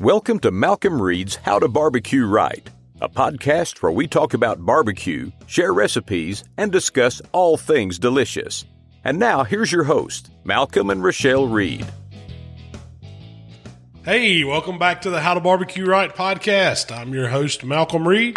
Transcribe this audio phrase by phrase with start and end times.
[0.00, 2.68] Welcome to Malcolm Reed's How to Barbecue Right,
[3.00, 8.64] a podcast where we talk about barbecue, share recipes, and discuss all things delicious.
[9.04, 11.86] And now, here's your host, Malcolm and Rochelle Reed.
[14.04, 16.90] Hey, welcome back to the How to Barbecue Right podcast.
[16.94, 18.36] I'm your host, Malcolm Reed,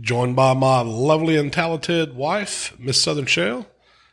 [0.00, 3.66] joined by my lovely and talented wife, Miss Southern Shell.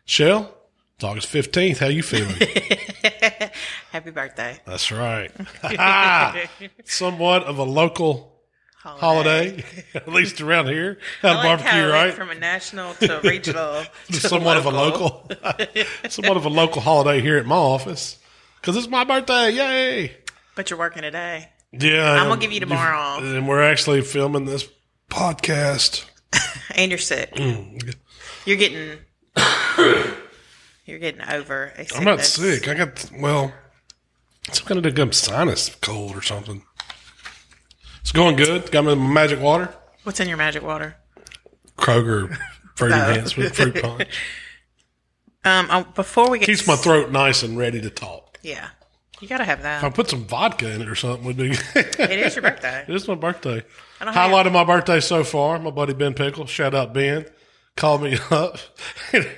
[0.05, 0.55] Shell,
[0.95, 1.77] it's August 15th.
[1.77, 2.35] How you feeling?
[3.91, 4.57] Happy birthday.
[4.65, 5.29] That's right.
[6.85, 8.39] Somewhat of a local
[8.77, 9.63] holiday,
[9.95, 10.99] at least around here.
[11.21, 12.13] I to like barbecue how it went right.
[12.13, 15.29] from a national to a regional to somewhat of a local,
[16.07, 18.17] somewhat of a local holiday here at my office
[18.61, 19.51] because it's my birthday.
[19.51, 20.17] Yay!
[20.55, 21.49] But you're working today.
[21.73, 23.21] Yeah, I'm gonna give you tomorrow off.
[23.21, 24.65] and we're actually filming this
[25.09, 26.05] podcast.
[26.73, 27.33] And you're sick.
[27.35, 27.95] Mm.
[28.45, 28.99] You're getting
[30.85, 31.73] you're getting over.
[31.95, 32.67] I'm not sick.
[32.67, 33.53] I got well,
[34.51, 36.63] some kind of a sinus cold or something.
[38.01, 38.71] It's going good.
[38.71, 40.95] Got my magic water, What's in your magic water?
[41.77, 42.37] Kroger
[42.75, 42.95] fruit Oh.
[43.09, 44.07] enhancement fruit punch.
[45.43, 48.39] Um oh, before we get Keeps my throat nice and ready to talk.
[48.41, 48.69] Yeah.
[49.21, 49.77] You gotta have that.
[49.79, 51.51] If I put some vodka in it or something, would be.
[51.75, 52.83] It is your birthday.
[52.87, 53.63] It is my birthday.
[54.01, 56.93] I don't Highlight have- of my birthday so far, my buddy Ben Pickle, shout out
[56.93, 57.25] Ben,
[57.75, 58.57] called me up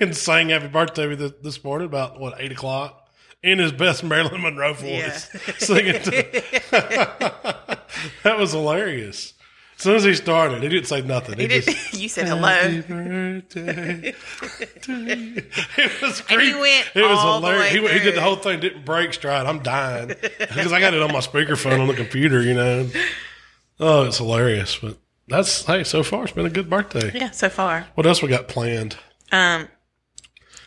[0.00, 3.08] and sang happy birthday with it this morning about, what, 8 o'clock?
[3.42, 5.28] In his best Marilyn Monroe voice.
[5.58, 5.92] Singing.
[6.02, 6.10] To,
[8.24, 9.34] that was hilarious.
[9.76, 11.36] As soon as he started, he didn't say nothing.
[11.36, 12.48] He, You, did, just, you said hello.
[12.48, 14.14] Happy birthday
[14.80, 15.42] to you.
[15.76, 16.60] It was And he great.
[16.60, 17.72] went It was hilarious.
[17.72, 19.46] He, he did the whole thing, didn't break stride.
[19.46, 22.42] I'm dying because I got it on my speakerphone on the computer.
[22.42, 22.90] You know.
[23.78, 24.76] Oh, it's hilarious.
[24.78, 24.96] But
[25.28, 27.10] that's hey, so far it's been a good birthday.
[27.14, 27.86] Yeah, so far.
[27.94, 28.96] What else we got planned?
[29.32, 29.68] Um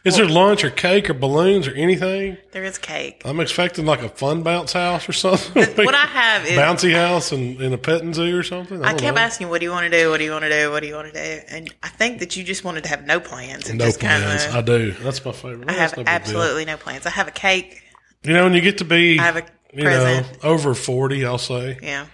[0.04, 2.38] Is there lunch or cake or balloons or anything?
[2.52, 3.22] there is cake.
[3.26, 5.86] I'm expecting like a fun bounce house or something.
[5.86, 8.84] What I have is bouncy house and in a petting zoo or something.
[8.84, 9.22] I, I kept know.
[9.22, 10.10] asking, "What do you want to do?
[10.10, 10.72] What do you want to do?
[10.72, 13.06] What do you want to do?" And I think that you just wanted to have
[13.06, 14.46] no plans and No just plans.
[14.46, 14.92] kind I do.
[15.04, 15.70] That's my favorite.
[15.70, 17.06] I have no absolutely no plans.
[17.06, 17.82] I have a cake.
[18.24, 21.38] You know, when you get to be, I have a you know, over 40, I'll
[21.38, 22.06] say Yeah,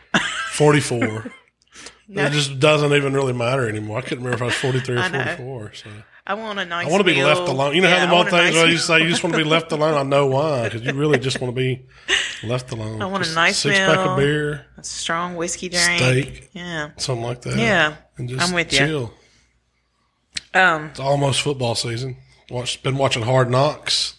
[0.51, 1.31] 44.
[2.09, 2.23] No.
[2.25, 3.97] It just doesn't even really matter anymore.
[3.97, 5.73] I couldn't remember if I was 43 or 44.
[5.73, 5.90] So
[6.25, 6.88] I want a nice.
[6.88, 7.28] I want to be meal.
[7.28, 7.75] left alone.
[7.75, 9.50] You know Yeah, how the old things nice you say you just want to be
[9.50, 9.94] left alone?
[9.94, 11.85] I know why, because you really just want to be
[12.47, 13.01] left alone.
[13.01, 14.09] I want a Just nice six pack meal.
[14.12, 16.00] of beer, a strong whiskey drink.
[16.01, 17.57] steak, Yeah, something like that.
[17.57, 17.96] Yeah.
[18.17, 18.79] and just I'm with you.
[18.79, 19.13] chill.
[20.53, 22.17] um, It's almost football season.
[22.50, 24.16] Watched, been watching Hard Knocks,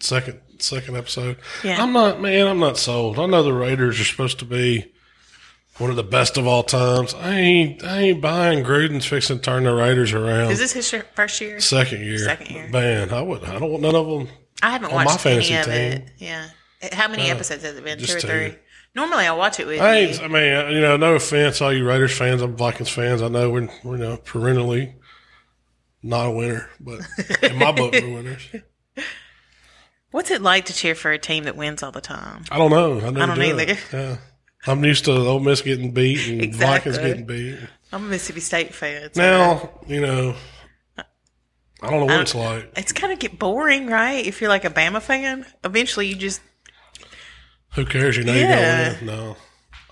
[0.00, 1.36] second second episode.
[1.62, 1.80] Yeah.
[1.80, 2.48] I'm not, man.
[2.48, 3.18] I'm not sold.
[3.18, 4.92] I know the Raiders are supposed to be
[5.78, 7.14] one of the best of all times.
[7.14, 10.50] I ain't, I ain't buying Gruden's fixing to turn the Raiders around.
[10.50, 11.60] is this his first year?
[11.60, 12.18] second year?
[12.18, 12.68] Second year.
[12.68, 13.44] Man, I would.
[13.44, 14.28] I don't want none of them.
[14.62, 15.74] I haven't on my watched any of team.
[15.74, 16.10] it.
[16.18, 16.48] Yeah,
[16.92, 17.98] how many uh, episodes has it been?
[17.98, 18.26] Two or two.
[18.28, 18.54] three?
[18.94, 20.18] Normally, I watch it with I you.
[20.18, 22.42] I mean, uh, you know, no offense, all you Raiders fans.
[22.42, 23.22] I'm Vikings fans.
[23.22, 24.94] I know we're, we're you know perennially
[26.02, 27.00] not a winner, but
[27.42, 28.48] in my book, we're winners.
[30.10, 32.44] What's it like to cheer for a team that wins all the time?
[32.50, 32.98] I don't know.
[32.98, 33.68] I, I don't do it.
[33.68, 33.78] either.
[33.92, 34.16] Yeah.
[34.66, 36.92] I'm used to Ole Miss getting beat and Exactly.
[36.92, 37.58] Vikings getting beat.
[37.92, 39.12] I'm a Mississippi State fan.
[39.14, 40.34] so- Now, you know,
[41.80, 42.72] I don't know what it's like.
[42.76, 44.26] it's kind of get boring, right?
[44.26, 46.40] If you're like a Bama fan, eventually you just
[47.74, 48.16] Who cares?
[48.16, 48.40] You know Yeah.
[48.40, 49.16] you're going to win.
[49.16, 49.36] No.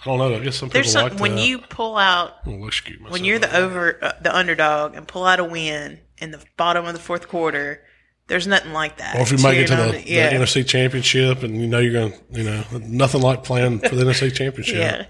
[0.00, 0.34] I don't know.
[0.37, 1.47] I guess some people there's some like when that.
[1.47, 3.12] you pull out I'm gonna excuse myself.
[3.12, 6.84] when you're the over uh, the underdog and pull out a win in the bottom
[6.87, 7.82] of the fourth quarter.
[8.28, 9.16] There's nothing like that.
[9.16, 11.92] or if you make it to the, the yeah, NFC Championship and you know you're
[11.92, 14.76] going to, you know, nothing like playing for the NFC Championship.
[14.76, 15.06] yeah.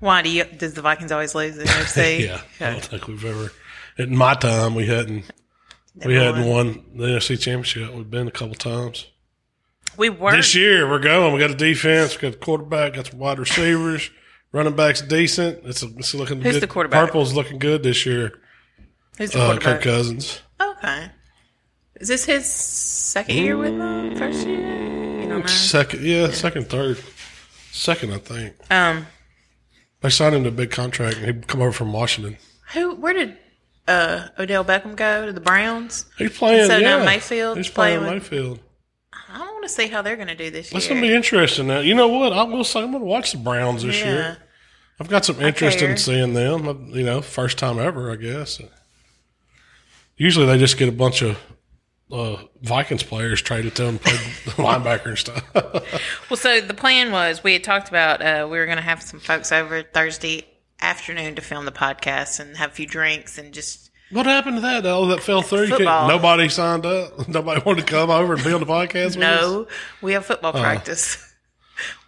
[0.00, 0.44] Why do you?
[0.44, 2.20] Does the Vikings always lose the NFC?
[2.28, 3.50] Yeah, I don't think we've ever.
[3.96, 5.24] In my time, we hadn't
[6.04, 6.66] we Never hadn't won.
[6.66, 7.92] won the NFC Championship.
[7.92, 9.06] We've been a couple times.
[9.96, 10.30] We were.
[10.30, 11.34] This year, we're going.
[11.34, 14.08] We got a defense, we got a quarterback, got some wide receivers,
[14.52, 15.64] running backs decent.
[15.64, 16.62] It's, it's looking Who's good.
[16.62, 17.06] the quarterback?
[17.06, 18.38] Purple's looking good this year.
[19.16, 19.74] Who's the Uh, quarterback?
[19.78, 20.40] Kirk Cousins.
[20.60, 21.10] Okay.
[22.00, 24.16] Is this his second year with them?
[24.16, 24.58] First year?
[25.20, 25.46] You don't know.
[25.46, 26.98] Second, yeah, second, third,
[27.72, 28.54] second, I think.
[28.70, 29.06] Um,
[30.00, 32.36] They signed him to a big contract, and he'd come over from Washington.
[32.72, 32.94] who?
[32.94, 33.36] Where did
[33.88, 36.06] uh, Odell Beckham go to the Browns?
[36.18, 36.68] He's playing.
[36.68, 38.60] So yeah, now Mayfield's He's playing playing Mayfield.
[39.30, 40.94] I want to see how they're going to do this That's year.
[40.94, 41.66] gonna be interesting.
[41.66, 42.32] Now, you know what?
[42.32, 44.12] I will say I'm gonna watch the Browns this yeah.
[44.12, 44.38] year.
[45.00, 45.90] I've got some interest care.
[45.90, 46.90] in seeing them.
[46.94, 48.60] You know, first time ever, I guess.
[50.16, 51.38] Usually, they just get a bunch of
[52.12, 54.12] uh, Vikings players traded to them, play
[54.56, 55.42] linebacker and stuff.
[56.30, 59.02] Well, so the plan was we had talked about uh, we were going to have
[59.02, 60.44] some folks over Thursday
[60.80, 64.60] afternoon to film the podcast and have a few drinks and just what happened to
[64.62, 64.86] that?
[64.86, 65.62] Oh, that fell through.
[65.62, 66.08] You couldn't- Football.
[66.08, 67.28] Nobody signed up.
[67.28, 69.16] Nobody wanted to come over and be on the podcast.
[69.16, 69.16] with us?
[69.16, 69.66] no,
[70.00, 71.24] we have football practice.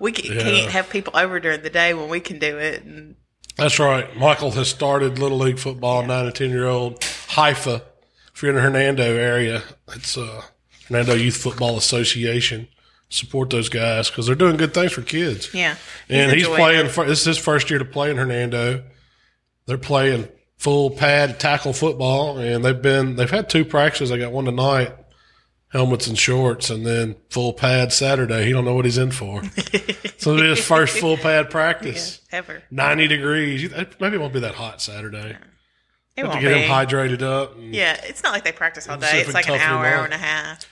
[0.00, 0.42] We can, Yeah.
[0.42, 2.82] can't have people over during the day when we can do it.
[2.82, 3.14] And
[3.56, 4.16] That's right.
[4.16, 7.82] Michael has started Little League football, nine and 10 year old Haifa.
[8.40, 9.62] If you're in the Hernando area,
[9.94, 10.40] it's uh,
[10.88, 12.68] Hernando Youth Football Association.
[13.10, 15.52] Support those guys because they're doing good things for kids.
[15.52, 15.76] yeah,
[16.08, 16.88] and he's playing.
[16.88, 18.84] For, this is his first year to play in Hernando.
[19.66, 20.26] They're playing
[20.56, 24.08] full pad tackle football, and they've been they've had two practices.
[24.08, 24.94] They got one tonight,
[25.68, 28.46] helmets and shorts, and then full pad Saturday.
[28.46, 29.44] He don't know what he's in for.
[30.16, 32.22] so it'll be his first full pad practice.
[32.32, 32.62] ever.
[32.70, 33.70] Ninety degrees.
[34.00, 35.36] Maybe it won't be that hot Saturday.
[36.20, 36.60] It Have to get be.
[36.62, 37.54] him hydrated up.
[37.58, 39.20] Yeah, it's not like they practice all day.
[39.20, 40.66] It's like an hour, hour and a half.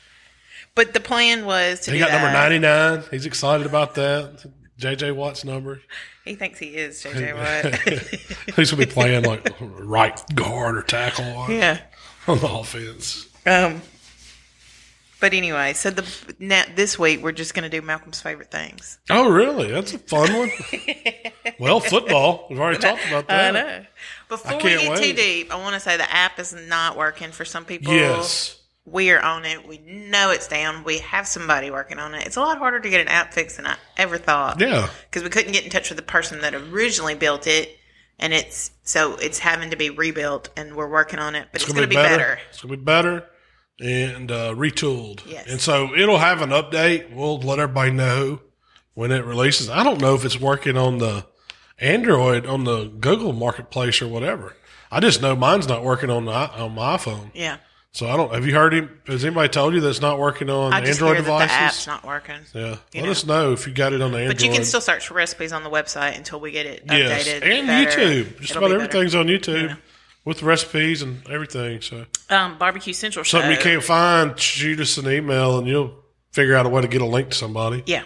[0.74, 3.02] But the plan was to He got number ninety nine.
[3.10, 4.44] He's excited about that.
[4.78, 5.80] JJ Watt's number.
[6.24, 7.34] He thinks he is JJ
[8.44, 8.54] Watt.
[8.56, 11.80] He's gonna be playing like right guard or tackle on, yeah.
[12.28, 13.26] on the offense.
[13.46, 13.82] Um.
[15.20, 16.06] But anyway, so the
[16.38, 18.98] now, this week we're just going to do Malcolm's favorite things.
[19.10, 19.70] Oh, really?
[19.70, 20.50] That's a fun one.
[21.58, 22.46] well, football.
[22.48, 23.56] We've already talked about that.
[23.56, 23.86] I know.
[24.28, 27.32] Before we can't get too deep, I want to say the app is not working
[27.32, 27.92] for some people.
[27.92, 28.60] Yes.
[28.84, 29.66] We're on it.
[29.66, 30.84] We know it's down.
[30.84, 32.24] We have somebody working on it.
[32.26, 34.60] It's a lot harder to get an app fixed than I ever thought.
[34.60, 34.88] Yeah.
[35.10, 37.76] Because we couldn't get in touch with the person that originally built it.
[38.20, 41.48] And it's so it's having to be rebuilt, and we're working on it.
[41.52, 42.40] But it's, It's going to be better.
[42.50, 43.28] It's gonna be better
[43.80, 45.20] and uh, retooled.
[45.26, 45.46] Yes.
[45.48, 47.12] And so it'll have an update.
[47.12, 48.40] We'll let everybody know
[48.94, 49.70] when it releases.
[49.70, 51.26] I don't know if it's working on the
[51.78, 54.56] Android on the Google Marketplace or whatever.
[54.90, 57.30] I just know mine's not working on the, on my iPhone.
[57.34, 57.58] Yeah.
[57.92, 58.32] So I don't.
[58.32, 59.00] Have you heard him?
[59.06, 61.48] Has anybody told you that's not working on I just Android hear devices?
[61.48, 62.36] that the app's not working.
[62.54, 62.76] yeah.
[62.94, 63.10] Let know.
[63.10, 64.36] us know if you got it on the Android.
[64.36, 66.98] But you can still search for recipes on the website until we get it updated.
[66.98, 68.00] yes, and better.
[68.00, 68.40] YouTube.
[68.40, 69.76] Just It'll about be everything's on YouTube
[70.24, 71.80] with recipes and everything.
[71.80, 73.38] So Um, Barbecue Central show.
[73.38, 75.94] something you can't find, shoot us an email and you'll
[76.32, 77.82] figure out a way to get a link to somebody.
[77.86, 78.04] Yeah.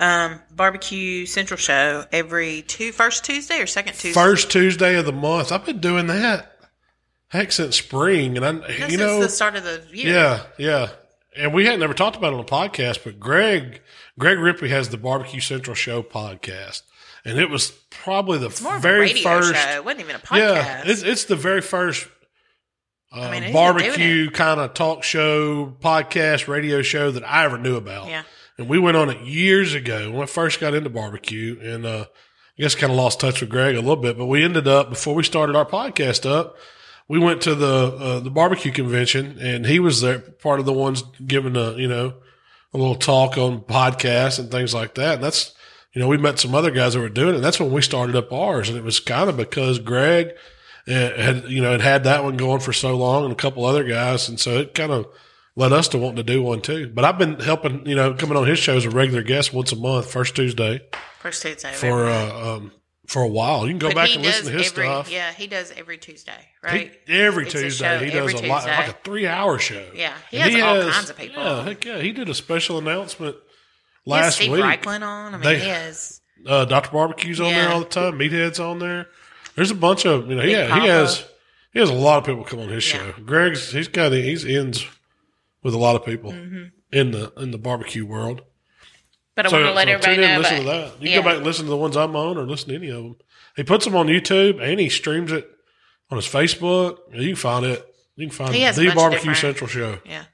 [0.00, 4.12] Um, Barbecue Central show every two first Tuesday or second Tuesday.
[4.12, 5.52] First Tuesday of the month.
[5.52, 6.48] I've been doing that
[7.28, 10.12] heck since spring, and I, No, you since know, the start of the year.
[10.12, 10.88] yeah, yeah.
[11.36, 13.80] And we had never talked about it on the podcast, but Greg,
[14.18, 16.82] Greg Ripley has the Barbecue Central Show podcast,
[17.24, 19.54] and it was probably the More of a very first.
[19.54, 19.70] show.
[19.70, 20.38] It wasn't even a podcast.
[20.38, 22.08] Yeah, it's it's the very first
[23.12, 27.44] uh, mean, he's been doing barbecue kind of talk show, podcast, radio show that I
[27.44, 28.08] ever knew about.
[28.08, 28.22] Yeah.
[28.58, 32.06] And we went on it years ago when I first got into barbecue, and uh,
[32.58, 34.16] I guess kind of lost touch with Greg a little bit.
[34.16, 36.56] But we ended up before we started our podcast up,
[37.08, 40.72] we went to the uh, the barbecue convention, and he was there, part of the
[40.72, 42.14] ones giving a you know
[42.72, 45.16] a little talk on podcasts and things like that.
[45.16, 45.54] And that's
[45.94, 47.36] you know we met some other guys that were doing it.
[47.36, 50.32] And that's when we started up ours, and it was kind of because Greg
[50.88, 53.64] uh, had you know had had that one going for so long, and a couple
[53.64, 55.06] other guys, and so it kind of
[55.54, 56.90] led us to wanting to do one too.
[56.94, 59.72] But I've been helping you know coming on his show as a regular guest once
[59.72, 60.80] a month, first Tuesday
[61.20, 61.72] First Tuesday.
[61.72, 62.72] for uh, um,
[63.06, 63.66] for a while.
[63.66, 65.10] You can go But back and listen to his every, stuff.
[65.10, 66.92] Yeah, he does every Tuesday, He- right?
[67.08, 69.84] every It's Tuesday, he does a lot, like a three-hour show.
[69.94, 71.42] Yeah, he And has all kinds of people.
[71.42, 73.51] Yeah, heck yeah, he did a special announcement He has
[74.04, 74.62] last Steve week.
[74.62, 75.34] Raichlen on.
[75.34, 76.20] I mean, They- he has.
[76.46, 78.18] Uh, Doctor Barbecue's on there all the time.
[78.18, 79.06] Meathead's on there.
[79.54, 80.42] There's a bunch of you know.
[80.42, 80.80] Big Yeah, Papa.
[80.80, 81.24] he has.
[81.72, 82.98] He has a lot of people come on his Yeah.
[82.98, 83.12] show.
[83.24, 84.84] Greg's he's got he's ends
[85.62, 86.64] with a lot of people Mm-hmm.
[86.90, 88.42] in the in the barbecue world.
[89.36, 90.38] But I So, want to let so everybody in know.
[90.40, 91.02] listen about- to that.
[91.02, 91.14] You yeah.
[91.16, 93.02] can go back and listen to the ones I'm on, or listen to any of
[93.04, 93.16] them.
[93.56, 95.48] He puts them on YouTube and he streams it
[96.10, 96.98] on his Facebook.
[97.14, 97.86] You can find it.
[98.16, 100.00] You can find He the Barbecue Central show.
[100.04, 100.24] Yeah.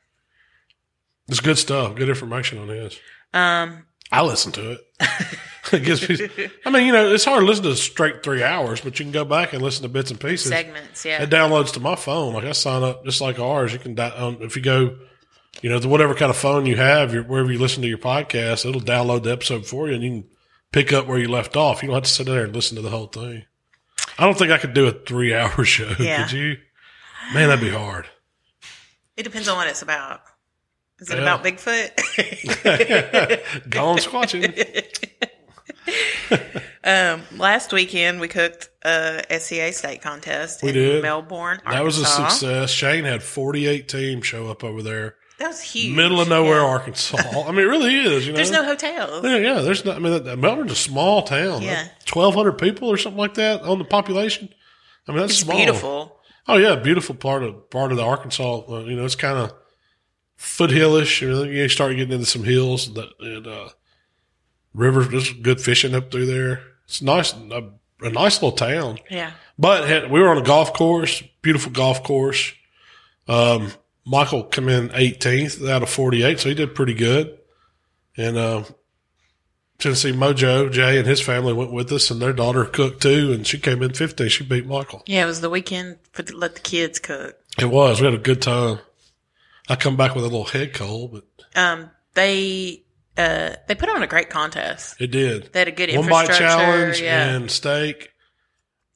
[1.28, 1.94] It's good stuff.
[1.94, 2.98] Good information on his.
[3.34, 3.84] Um.
[4.10, 4.80] I listen to it.
[5.72, 8.80] it gives me, I mean, you know, it's hard to listen to straight three hours,
[8.80, 10.48] but you can go back and listen to bits and pieces.
[10.50, 11.04] Segments.
[11.04, 11.22] Yeah.
[11.22, 12.32] It downloads to my phone.
[12.32, 13.72] Like I sign up just like ours.
[13.74, 14.96] You can di- um, if you go,
[15.60, 17.98] you know, to whatever kind of phone you have, your, wherever you listen to your
[17.98, 20.30] podcast, it'll download the episode for you, and you can
[20.72, 21.82] pick up where you left off.
[21.82, 23.44] You don't have to sit there and listen to the whole thing.
[24.18, 25.92] I don't think I could do a three-hour show.
[25.98, 26.22] Yeah.
[26.22, 26.56] Could you?
[27.34, 28.06] Man, that'd be hard.
[29.18, 30.20] It depends on what it's about.
[31.00, 31.22] Is it Yeah.
[31.22, 31.90] about Bigfoot?
[33.70, 34.52] Gone squatching.
[36.84, 41.02] um, last weekend we cooked a SCA steak contest We in did.
[41.02, 42.70] Melbourne, That was a success.
[42.70, 45.16] Shane had 48 teams show up over there.
[45.38, 45.94] That was huge.
[45.96, 46.66] Middle of nowhere, Yeah.
[46.66, 47.16] Arkansas.
[47.16, 48.26] I mean, it really is.
[48.26, 49.24] You know, There's no hotels.
[49.24, 49.60] Yeah, yeah.
[49.60, 49.94] There's not.
[49.96, 51.62] I mean, Melbourne's a small town.
[51.62, 51.86] Yeah.
[52.06, 54.48] twelve hundred people or something like that on the population.
[55.06, 55.56] I mean, that's It's small.
[55.56, 56.20] beautiful.
[56.48, 58.62] Oh yeah, beautiful part of part of the Arkansas.
[58.68, 59.52] Uh, you know, it's kind of
[60.38, 61.20] foothillish.
[61.20, 63.68] You, know, you start getting into some hills that and uh,
[64.72, 65.08] rivers.
[65.08, 66.62] There's good fishing up through there.
[66.84, 68.98] It's nice, a, a nice little town.
[69.10, 69.32] Yeah.
[69.58, 72.54] But had, we were on a golf course, beautiful golf course.
[73.26, 73.72] Um,
[74.06, 77.38] Michael come in 18th out of 48, so he did pretty good.
[78.16, 78.64] And uh,
[79.78, 83.46] Tennessee Mojo, Jay and his family went with us, and their daughter cooked too, and
[83.46, 84.28] she came in 15.
[84.28, 85.02] She beat Michael.
[85.06, 87.36] Yeah, it was the weekend for the, let the kids cook.
[87.60, 88.00] It was.
[88.00, 88.78] We had a good time.
[89.68, 92.82] I come back with a little head cold, but Um, they
[93.16, 95.00] uh they put on a great contest.
[95.00, 95.52] it did.
[95.52, 96.44] They had a good One bite infrastructure.
[96.56, 97.28] challenge yeah.
[97.34, 98.10] and steak.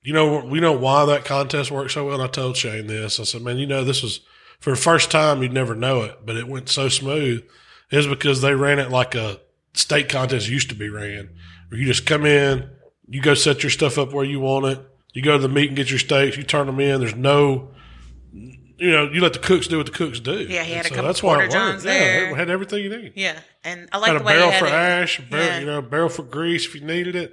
[0.03, 2.15] You know, we know why that contest worked so well.
[2.15, 3.21] And I told Shane this.
[3.21, 4.21] I said, man, you know, this was
[4.59, 7.45] for the first time, you'd never know it, but it went so smooth.
[7.91, 9.41] Is because they ran it like a
[9.75, 11.29] state contest used to be ran,
[11.69, 12.71] where you just come in,
[13.07, 14.79] you go set your stuff up where you want it.
[15.13, 16.37] You go to the meet and get your steaks.
[16.39, 17.01] You turn them in.
[17.01, 17.73] There's no,
[18.83, 20.33] you know, you let the cooks do what the cooks do.
[20.41, 21.55] Yeah, he had And a couple that's why it worked.
[21.55, 22.31] Yeah, there.
[22.31, 24.53] it had everything you need yeah, and I like had a the way barrel they
[24.53, 24.73] had for it.
[24.73, 25.59] ash, a barrel, Yeah.
[25.61, 27.31] you know, a barrel for grease if you needed it.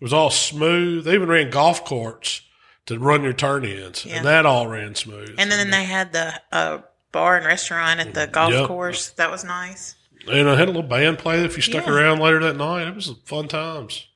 [0.00, 1.04] It was all smooth.
[1.04, 2.42] They even ran golf carts
[2.86, 4.16] to run your turn ins, Yeah.
[4.16, 5.34] and that all ran smooth.
[5.38, 6.78] And then they had the uh,
[7.12, 8.66] bar and restaurant at the golf Yep.
[8.68, 9.08] course.
[9.10, 9.94] That was nice.
[10.30, 11.92] And I had a little band play if you stuck Yeah.
[11.92, 12.86] around later that night.
[12.88, 14.06] It was fun times.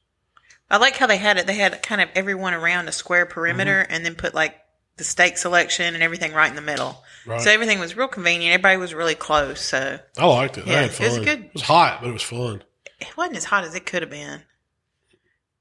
[0.70, 1.47] I like how they had it.
[1.47, 3.92] They had kind of everyone around a square perimeter, Mm-hmm.
[3.94, 4.54] and then put like
[4.98, 7.02] the steak selection and everything right in the middle.
[7.26, 7.40] Right.
[7.40, 8.52] So everything was real convenient.
[8.54, 9.60] Everybody was really close.
[9.60, 10.66] So I liked it.
[10.66, 11.44] Yeah, it was good.
[11.44, 12.62] It was hot, but it was fun.
[13.00, 14.42] it wasn't as hot as it could have been.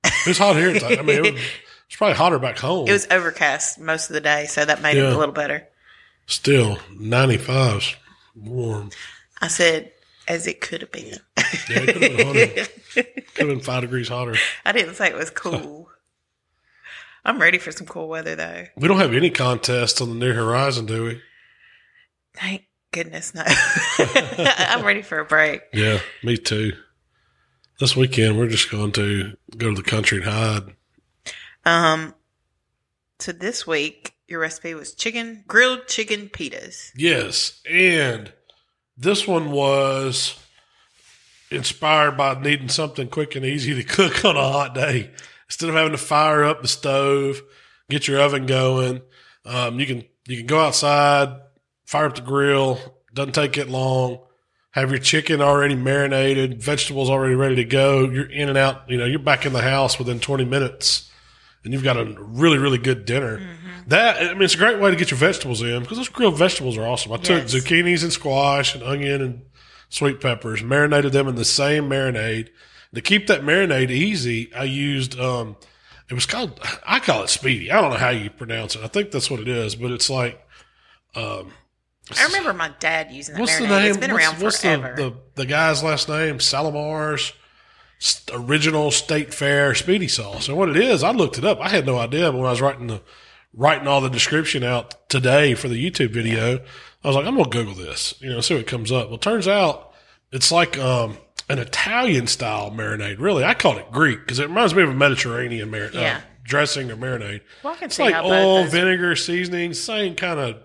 [0.04, 0.70] It was hot here.
[1.00, 1.42] I mean, it was,
[1.88, 2.88] it's probably hotter back home.
[2.88, 5.68] It was overcast most of the day, so that made it a little better.
[6.26, 7.96] still 95's
[8.36, 8.90] warm.
[9.42, 9.92] I said,
[10.28, 11.06] as it could have been.
[11.38, 11.44] Yeah,
[11.80, 12.70] it could have been hotter.
[13.36, 14.36] Could have been five degrees hotter.
[14.66, 15.87] I didn't say it was cool.
[17.28, 18.66] I'm ready for some cool weather though.
[18.78, 21.22] We don't have any contests on the near horizon, do we?
[22.34, 23.44] Thank goodness, no.
[24.00, 25.62] I'm ready for a break.
[25.74, 26.72] Yeah, me too.
[27.82, 30.76] This weekend, we're just going to go to the country and hide.
[31.66, 32.16] Um,
[33.20, 36.92] so this week your recipe was chicken grilled chicken pitas.
[36.96, 38.32] Yes, and
[38.96, 40.42] this one was
[41.52, 45.12] inspired by needing something quick and easy to cook on a hot day.
[45.50, 47.42] Instead of having to fire up the stove,
[47.90, 49.02] get your oven going,
[49.46, 51.40] um, you can you can go outside,
[51.86, 52.80] fire up the grill.
[53.14, 54.20] Doesn't take it long.
[54.72, 58.10] Have your chicken already marinated, vegetables already ready to go.
[58.10, 58.88] You're in and out.
[58.90, 61.10] You know, you're back in the house within 20 minutes,
[61.64, 63.42] and you've got a really really good dinner.
[63.88, 66.38] That I mean, it's a great way to get your vegetables in because those grilled
[66.38, 67.14] vegetables are awesome.
[67.14, 67.54] I took Yes.
[67.56, 69.42] zucchinis and squash and onion and
[69.90, 72.50] sweet peppers, marinated them in the same marinade.
[72.96, 75.58] To keep that marinade easy, I used um,
[76.10, 77.72] it was called I call it Spiedie.
[77.72, 78.84] I don't know how you pronounce it.
[78.84, 80.42] I think that's what it is, but it's like
[82.16, 83.86] I remember my dad using that what's the name?
[83.86, 84.94] It's been what's, around what's forever.
[84.96, 86.38] the, the the guy's last name?
[86.38, 87.34] Salamida's
[88.32, 90.48] original State Fair Spiedie sauce.
[90.48, 91.60] And what it is, I looked it up.
[91.60, 93.02] I had no idea, but when I was writing the
[93.54, 96.60] writing all the description out today for the YouTube video,
[97.04, 99.10] I was like, I'm gonna Google this, you know, see what comes up.
[99.10, 99.94] Well, turns out
[100.32, 101.18] it's like um,
[101.50, 103.20] an Italian style marinade.
[103.20, 105.94] Really, I called it Greek because it reminds me of a Mediterranean marinade.
[105.94, 106.18] Yeah.
[106.18, 107.42] Uh, dressing or marinade.
[107.64, 110.56] Well, I can It's see like oil, vinegar, seasoning, same kind of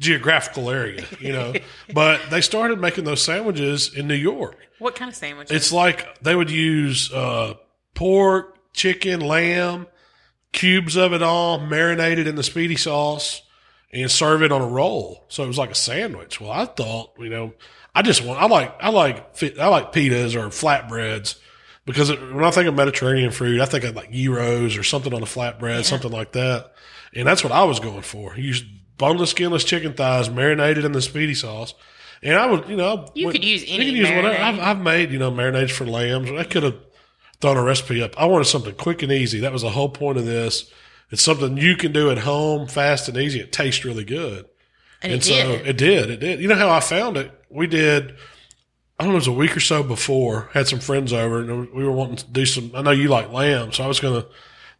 [0.00, 1.52] geographical area, you know.
[1.92, 4.56] but they started making those sandwiches in New York.
[4.78, 5.54] what kind of sandwiches?
[5.54, 7.54] It's like they would use uh,
[7.94, 9.86] pork, chicken, lamb,
[10.52, 13.42] cubes of it all, marinated in the spiedie sauce,
[13.92, 15.26] and serve it on a roll.
[15.28, 16.40] So it was like a sandwich.
[16.40, 17.52] Well, I thought, you know,
[17.98, 19.16] I just want, I like, I like,
[19.58, 21.36] I like pitas or flatbreads
[21.84, 25.12] because it, when I think of Mediterranean food, I think of like gyros or something
[25.12, 26.72] on a flatbread, something like that.
[27.12, 28.36] And that's what I was going for.
[28.36, 28.62] Use
[28.98, 31.74] boneless, skinless chicken thighs marinated in the spiedie sauce.
[32.22, 34.42] And I would, you know, You when- could use any You could use whatever.
[34.42, 36.30] I've, I've made, you know, marinades for lambs.
[36.30, 36.76] I could have
[37.40, 38.16] thrown a recipe up.
[38.20, 39.40] I wanted something quick and easy.
[39.40, 40.70] That was the whole point of this.
[41.10, 43.40] It's something you can do at home, fast and easy.
[43.40, 44.44] It tastes really good.
[45.02, 45.66] and, And it so did.
[45.66, 46.10] it did.
[46.10, 46.40] It did.
[46.40, 47.32] You know how I found it?
[47.50, 48.14] We did.
[48.98, 49.16] I don't know.
[49.16, 50.50] It was a week or so before.
[50.52, 52.72] Had some friends over, and we were wanting to do some.
[52.74, 54.28] I know you like lamb, so I was going to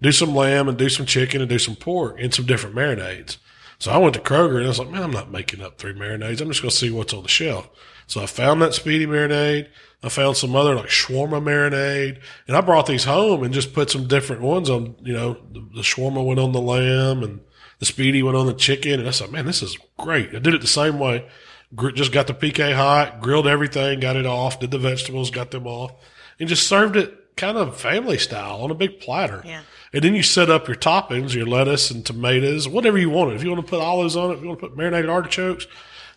[0.01, 3.39] do some lamb and do some chicken and do some pork and some different marinades.
[3.79, 5.95] So I went to Kroger and I was like, man, I'm not making up three
[5.95, 6.41] marinades.
[6.41, 7.69] I'm just going to see what's on the shelf.
[8.09, 9.69] So I found that spiedie marinade.
[10.03, 13.91] I found some other like shawarma marinade, and I brought these home and just put
[13.91, 14.97] some different ones on.
[15.01, 17.41] You know, the, the shawarma went on the lamb and
[17.81, 20.35] the spiedie went on the chicken, and I said, man, this is great.
[20.35, 21.29] I did it the same way.
[21.75, 25.51] Gr- Just got the PK hot, grilled everything, got it off, did the vegetables, got
[25.51, 25.93] them off,
[26.41, 29.43] and just served it kind of family style on a big platter.
[29.45, 29.63] Yeah.
[29.93, 33.33] And then you set up your toppings, your lettuce and tomatoes, whatever you want.
[33.35, 35.67] If you want to put olives on it, if you want to put marinated artichokes,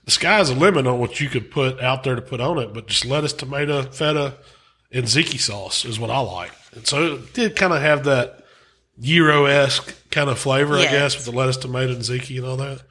[0.04, 2.74] the sky's the limit on what you could put out there to put on it.
[2.74, 4.36] But just lettuce, tomato, feta,
[4.92, 6.52] and ziki sauce is what I like.
[6.74, 8.44] And so it did kind of have that
[9.00, 12.58] gyro esque kind of flavor, I guess, with the lettuce, tomato, and ziki and all
[12.58, 12.82] that.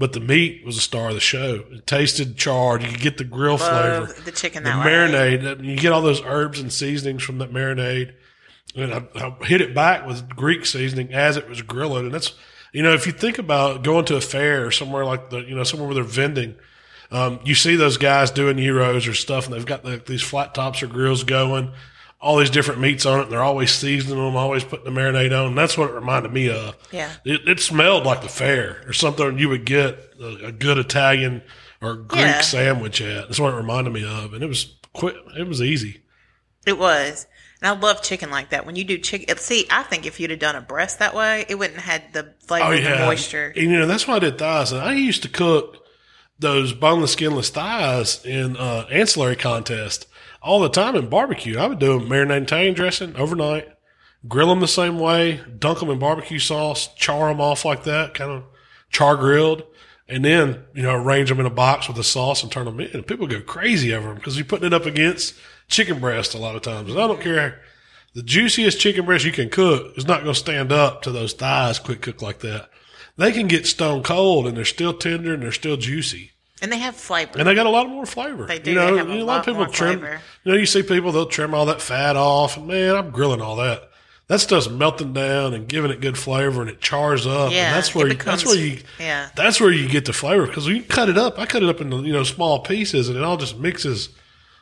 [0.00, 1.62] But the meat was the star of the show.
[1.70, 2.82] It tasted charred.
[2.82, 4.90] You could get the grill Love flavor, the chicken the that way.
[4.90, 5.62] marinade.
[5.62, 8.14] You get all those herbs and seasonings from that marinade.
[8.74, 12.06] And I, I hit it back with Greek seasoning as it was grilling.
[12.06, 12.32] And that's,
[12.72, 15.54] you know, if you think about going to a fair or somewhere like the, you
[15.54, 16.54] know, somewhere where they're vending,
[17.10, 20.54] um, you see those guys doing gyros or stuff, and they've got the, these flat
[20.54, 21.72] tops or grills going,
[22.20, 23.22] all these different meats on it.
[23.24, 25.48] And they're always seasoning them, always putting the marinade on.
[25.48, 26.76] And that's what it reminded me of.
[26.92, 27.10] Yeah.
[27.24, 31.42] It, it smelled like the fair or something you would get a, a good Italian
[31.80, 32.40] or Greek Yeah.
[32.42, 33.28] sandwich at.
[33.28, 34.34] That's what it reminded me of.
[34.34, 35.16] And it was quick.
[35.38, 36.02] It was easy.
[36.66, 37.26] It was.
[37.62, 38.64] And I love chicken like that.
[38.66, 41.44] When you do chicken, see, I think if you'd have done a breast that way,
[41.48, 43.52] it wouldn't have had the flavor, Oh and yeah, the moisture.
[43.54, 44.72] And you know that's why I did thighs.
[44.72, 45.76] And I used to cook
[46.38, 50.06] those boneless, skinless thighs in uh, ancillary contest
[50.42, 51.58] all the time in barbecue.
[51.58, 53.68] I would do them marinated dressing overnight,
[54.26, 58.14] grill them the same way, dunk them in barbecue sauce, char them off like that,
[58.14, 58.44] kind of
[58.90, 59.64] char grilled,
[60.08, 62.80] and then you know arrange them in a box with the sauce and turn them
[62.80, 63.02] in.
[63.04, 65.34] People go crazy over them because you're putting it up against
[65.68, 66.90] chicken breast a lot of times.
[66.90, 67.60] And I don't care.
[68.12, 71.32] The juiciest chicken breast you can cook is not going to stand up to those
[71.32, 72.68] thighs quick cook like that.
[73.16, 76.32] They can get stone cold and they're still tender and they're still juicy.
[76.62, 77.38] And they have flavor.
[77.38, 78.46] And they got a lot more flavor.
[78.46, 78.70] They do.
[78.70, 79.98] You know, a you know, lot of people more trim.
[80.00, 80.20] flavor.
[80.44, 83.40] You know, you see people they'll trim all that fat off, and man, I'm grilling
[83.40, 83.90] all that.
[84.28, 87.50] That stuff's melting down and giving it good flavor, and it chars up.
[87.50, 89.30] Yeah, and that's where it you, that's where you yeah.
[89.34, 91.68] that's where you get the flavor because when you cut it up, I cut it
[91.68, 94.10] up into you know small pieces, and it all just mixes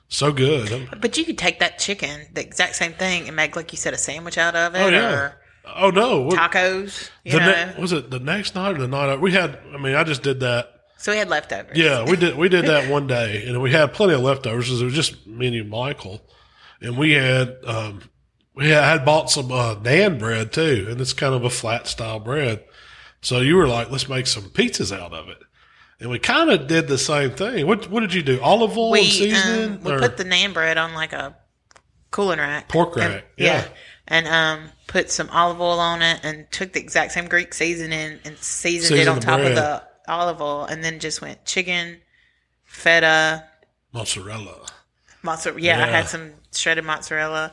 [0.09, 0.73] so good.
[0.73, 3.77] I'm- But you could take that chicken, the exact same thing, and make, like you
[3.77, 5.13] said, a sandwich out of it oh yeah.
[5.13, 5.39] or
[5.77, 6.31] Oh no.
[6.31, 7.11] Tacos.
[7.25, 7.47] You the know?
[7.75, 9.21] ne- was it the next night or the night?
[9.21, 9.59] We had.
[9.75, 10.78] I mean, I just did that.
[10.99, 11.77] So we had leftovers.
[11.77, 12.37] Yeah, we did.
[12.37, 14.81] We did that one day, and we had plenty of leftovers.
[14.81, 16.21] It was just me and Michael,
[16.81, 18.03] and we had um,
[18.55, 21.87] we had, had bought some uh, naan bread too, and it's kind of a flat
[21.87, 22.65] style bread.
[23.21, 25.39] So you were like, let's make some pizzas out of it,
[26.01, 27.67] and we kind of did the same thing.
[27.67, 28.41] What What did you do?
[28.41, 31.37] Olive oil and We, seasoning, um, we or put the naan bread on like a
[32.11, 32.69] cooling rack.
[32.69, 33.65] Pork And- rack, yeah.
[34.11, 38.19] And um, put some olive oil on it and took the exact same Greek seasoning
[38.25, 39.51] and seasoned it on top bread.
[39.53, 41.99] of the olive oil and then just went chicken,
[42.65, 43.45] feta,
[43.93, 44.67] mozzarella.
[45.23, 45.61] mozzarella.
[45.61, 47.53] Yeah, I had some shredded mozzarella.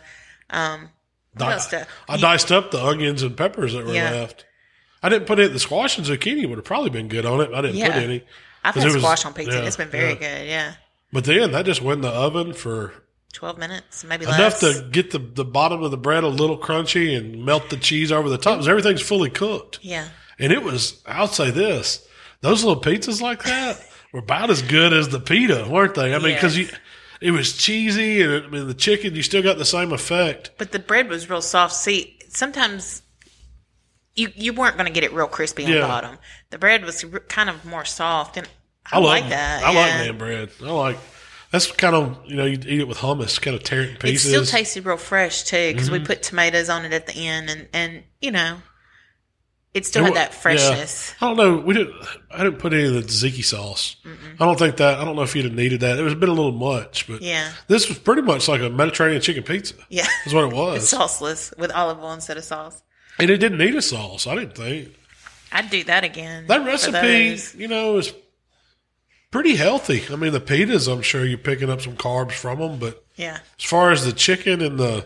[0.49, 0.89] Um,
[1.37, 4.11] Di- did- I diced up the onions and peppers that were Yeah.
[4.11, 4.45] left.
[5.03, 5.51] I didn't put it.
[5.53, 7.51] The squash and zucchini would have probably been good on it.
[7.53, 8.23] I didn't put any.
[8.63, 9.53] I've had was- squash on pizza.
[9.57, 10.15] yeah, it's been very yeah.
[10.15, 10.47] good.
[10.47, 10.73] Yeah.
[11.13, 12.93] But then that just went in the oven for
[13.33, 14.77] 12 minutes, maybe enough less.
[14.79, 18.11] to get the, the bottom of the bread a little crunchy and melt the cheese
[18.11, 18.57] over the top.
[18.59, 19.79] 'cause Everything's fully cooked.
[19.81, 20.07] yeah.
[20.39, 22.04] And it was, I'll say this,
[22.45, 26.13] those little pizzas like that were about as good as the pita, weren't they?
[26.13, 26.71] I mean, because Yes.
[26.71, 26.77] you,
[27.21, 30.51] it was cheesy and I mean, the chicken, you still got the same effect.
[30.57, 31.73] But the bread was real soft.
[31.75, 33.01] See, sometimes
[34.15, 35.81] you you weren't going to get it real crispy on Yeah.
[35.81, 36.17] the bottom.
[36.51, 38.47] The bread was kind of more soft, and
[38.91, 39.63] I, I, love like that.
[39.63, 40.07] I like yeah.
[40.07, 40.49] naan bread.
[40.61, 40.97] I like,
[41.51, 44.09] that's kind of, you know, you eat it with hummus, kind of tear it in
[44.13, 46.01] It still tasted real fresh too because Mm-hmm.
[46.01, 48.57] we put tomatoes on it at the end, and and you know,
[49.75, 51.13] it still had that freshness.
[51.21, 51.27] Yeah.
[51.27, 51.57] I don't know.
[51.63, 51.93] We didn't.
[52.31, 53.97] I didn't put any of the tzatziki sauce.
[54.39, 54.97] I don't think that.
[54.99, 55.99] I don't know if you'd have needed that.
[55.99, 57.51] It was a bit a little much, but Yeah.
[57.67, 59.75] this was pretty much like a Mediterranean chicken pizza.
[59.89, 62.81] Yeah, Is what it it's was, sauceless with olive oil instead of sauce.
[63.19, 64.25] and it didn't need a sauce.
[64.25, 64.95] I didn't think
[65.51, 66.47] I'd do that again.
[66.47, 67.37] that recipe.
[67.61, 68.13] You know, is
[69.31, 70.03] pretty healthy.
[70.11, 70.91] I mean, the pitas.
[70.91, 74.11] I'm sure you're picking up some carbs from them, but Yeah, as far as the
[74.13, 75.05] chicken and the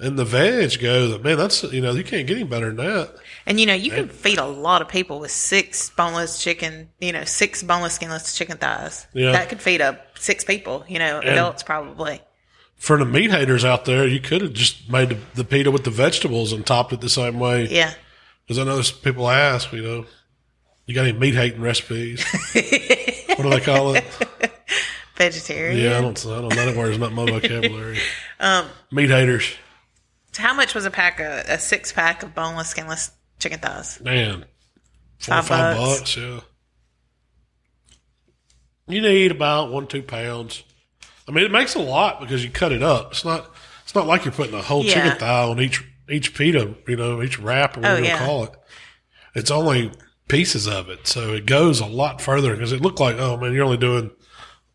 [0.00, 3.14] and the veg go, man, that's you know you can't get any better than that.
[3.46, 6.90] and you know you can feed a lot of people with six boneless chicken.
[7.00, 9.06] You know, six boneless, skinless chicken thighs.
[9.12, 9.32] Yeah.
[9.32, 10.84] that could feed up six people.
[10.88, 12.20] You know, adults probably.
[12.76, 15.84] For the meat haters out there, you could have just made the, the pita with
[15.84, 17.68] the vegetables and topped it the same way.
[17.68, 17.92] Yeah.
[18.46, 20.06] Because I know there's people ask, you know,
[20.86, 22.24] you got any meat hating recipes?
[22.52, 24.04] what do they call it?
[25.14, 25.78] Vegetarian.
[25.78, 26.66] Yeah, I don't, I don't know.
[26.66, 27.98] That word's not my vocabulary.
[28.40, 29.54] um, meat haters,
[30.36, 34.00] how much was a pack of a six pack of boneless, skinless chicken thighs?
[34.00, 34.44] man,
[35.18, 35.98] four Five bucks.
[36.00, 36.16] bucks.
[36.16, 36.40] yeah.
[38.88, 40.64] You need about one two pounds.
[41.28, 43.12] I mean, it makes a lot because you cut it up.
[43.12, 43.54] It's not.
[43.84, 44.94] It's not like you're putting a whole Yeah.
[44.94, 46.74] chicken thigh on each each pita.
[46.88, 48.50] You know, each wrap or oh, whatever Oh, you call it.
[49.34, 49.92] It's only
[50.28, 53.52] pieces of it, so it goes a lot further because it looked like, oh man,
[53.52, 54.10] you're only doing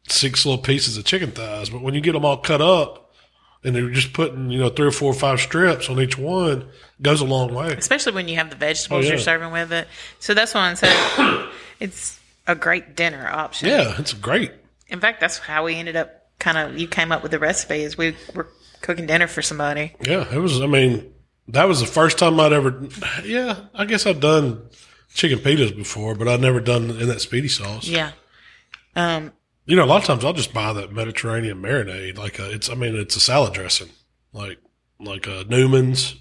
[0.07, 1.69] six little pieces of chicken thighs.
[1.69, 3.04] But when you get them all cut up
[3.65, 6.67] and they're just putting, you know, three or four or five strips on each one,
[7.01, 7.73] goes a long way.
[7.73, 9.09] Especially when you have the vegetables Oh, yeah.
[9.13, 9.87] you're serving with it.
[10.19, 11.49] So that's why I said
[11.79, 13.69] it's a great dinner option.
[13.69, 14.51] Yeah, it's great.
[14.87, 17.81] In fact, that's how we ended up kind of you came up with the recipe
[17.81, 18.47] is we were
[18.81, 19.93] cooking dinner for somebody.
[20.01, 20.61] Yeah, it was.
[20.61, 21.11] I mean,
[21.47, 22.87] that was the first time I'd ever.
[23.23, 24.61] Yeah, I guess I've done
[25.13, 27.87] chicken pitas before, but I've never done in that spiedie sauce.
[27.87, 28.11] Yeah.
[28.95, 29.31] Um,
[29.65, 32.17] You know, a lot of times I'll just buy that Mediterranean marinade.
[32.17, 33.89] Like a, it's, I mean, it's a salad dressing,
[34.31, 34.59] like
[34.99, 36.15] like a Newman's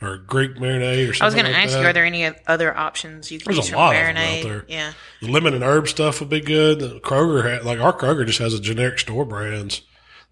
[0.00, 1.22] or Greek marinade or something.
[1.22, 1.80] I was going to ask that.
[1.82, 4.64] you, are there any other options you can There's a lot of them out there.
[4.68, 4.92] Yeah.
[5.20, 6.80] The lemon and herb stuff would be good.
[6.80, 9.82] The Kroger, had, like our Kroger, just has a generic store brands,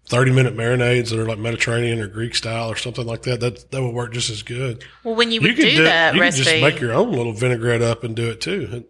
[0.07, 3.39] thirty minute marinades that are like Mediterranean or Greek style or something like that.
[3.39, 4.83] That that would work just as good.
[5.03, 7.81] Well, when you would could do, that you recipe, just make your own little vinaigrette
[7.81, 8.85] up and do it too.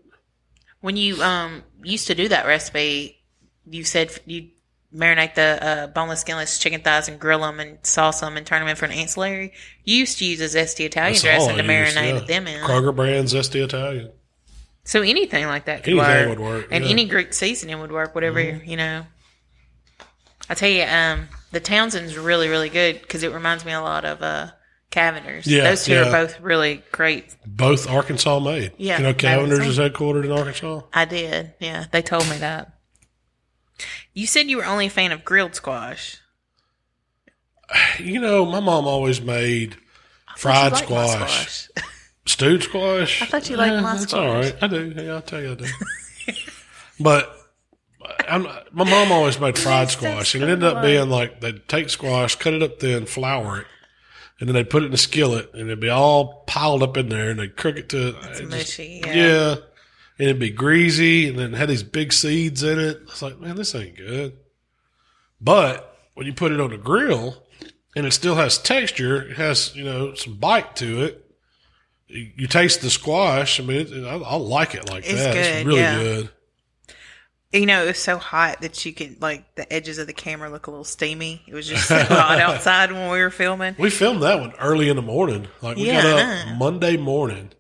[0.80, 3.21] when you um used to do that recipe,
[3.72, 4.50] you said you
[4.94, 8.60] marinate the uh, boneless, skinless chicken thighs and grill them and sauce them and turn
[8.60, 9.54] them in for an ancillary.
[9.86, 12.26] You used to use a zesty Italian That's dressing to I use, marinate yeah.
[12.26, 12.64] them in.
[12.64, 14.12] Kroger brand zesty Italian.
[14.84, 16.40] So anything like that could Anything work.
[16.40, 16.90] would work, and yeah.
[16.90, 17.00] Mm-hmm.
[17.00, 18.14] any Greek seasoning would work.
[18.16, 19.06] Whatever you know.
[20.50, 24.04] I tell you, um, the Townsend's really, really good because it reminds me a lot
[24.04, 24.48] of uh,
[24.90, 25.48] Cavender's.
[25.48, 26.08] Yeah, Those two yeah.
[26.10, 27.34] are both really great.
[27.46, 28.74] Both Arkansas made.
[28.78, 30.82] Yeah, You know, Cavender's is headquartered in Arkansas.
[30.94, 31.54] I did.
[31.60, 32.74] Yeah, they told me that.
[34.14, 36.18] You said you were only a fan of grilled squash.
[38.00, 39.78] You know, my mom always made
[40.38, 41.70] fried my squash.
[42.26, 43.22] Stewed squash.
[43.22, 44.22] I thought you liked my eh, That's squash.
[44.22, 44.56] all right.
[44.62, 44.94] I do.
[44.96, 45.66] Yeah, I'll tell you I do.
[47.00, 47.36] but
[48.28, 51.90] I'm, my mom always made fried squash, and it ended up being like they'd take
[51.90, 53.68] squash, cut it up thin, flour it,
[54.40, 57.10] and then they'd put it in a skillet, and it'd be all piled up in
[57.10, 59.14] there, and they'd cook it to it just- mushy, yeah.
[59.14, 59.56] yeah,
[60.20, 63.02] and it'd be greasy, and then it had these big seeds in it.
[63.04, 64.38] It's like, man, this ain't good.
[65.40, 67.44] But when you put it on the grill,
[67.96, 71.26] and it still has texture, it has you know some bite to it.
[72.08, 73.60] You, you taste the squash.
[73.60, 75.34] I mean, it, I, I like it like It's that.
[75.34, 75.96] good, it's really yeah.
[75.98, 76.30] good.
[77.54, 80.50] You know, it was so hot that you could like the edges of the camera
[80.50, 81.42] look a little steamy.
[81.48, 83.76] It was just so hot outside when we were filming.
[83.78, 85.48] We filmed that one early in the morning.
[85.62, 86.58] Like we Yeah, got up.
[86.58, 87.52] Monday morning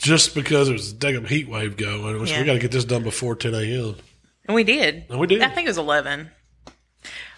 [0.00, 2.20] just because there was a damn heat wave going.
[2.20, 2.40] Which Yeah.
[2.40, 3.96] we got to get this done before ten a.m.
[4.46, 5.04] And we did.
[5.10, 5.42] And we did.
[5.42, 6.30] I think it was eleven.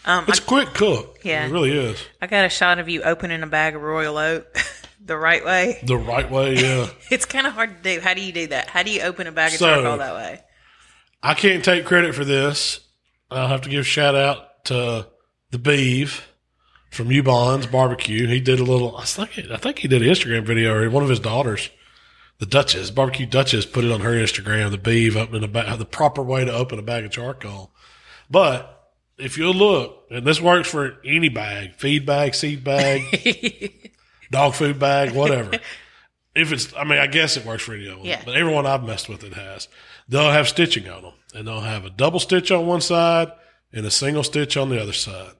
[0.05, 1.18] Um, It's I, quick cook.
[1.22, 1.46] Yeah.
[1.46, 4.57] it really is I got a shot of you opening a bag of Royal Oak
[5.05, 5.79] the right way.
[5.85, 6.57] the right way.
[6.57, 8.01] Yeah, It's kind of hard to do.
[8.01, 8.68] How do you do that?
[8.68, 10.40] How do you open a bag of So- charcoal that way?
[11.22, 12.81] I can't take credit for this.
[13.31, 15.07] I'll have to give a shout out to
[15.53, 16.27] the Beeve
[16.90, 18.27] from Ubon's Barbecue.
[18.27, 18.96] He did a little.
[18.96, 21.70] I think I think he did an Instagram video or one of his daughters.
[22.42, 24.72] The Duchess, Barbecue Duchess, put it on her Instagram.
[24.72, 27.70] The Beeve opening a bag, the proper way to open a bag of charcoal.
[28.28, 33.92] But if you look, and this works for any bag, feed bag, seed bag,
[34.33, 35.52] dog food bag, whatever.
[36.35, 38.07] If it's, I mean, I guess it works for any of them.
[38.07, 38.22] Yeah.
[38.24, 39.68] But everyone I've messed with it has.
[40.09, 43.31] They'll have stitching on them, and they'll have a double stitch on one side
[43.72, 45.35] and a single stitch on the other side.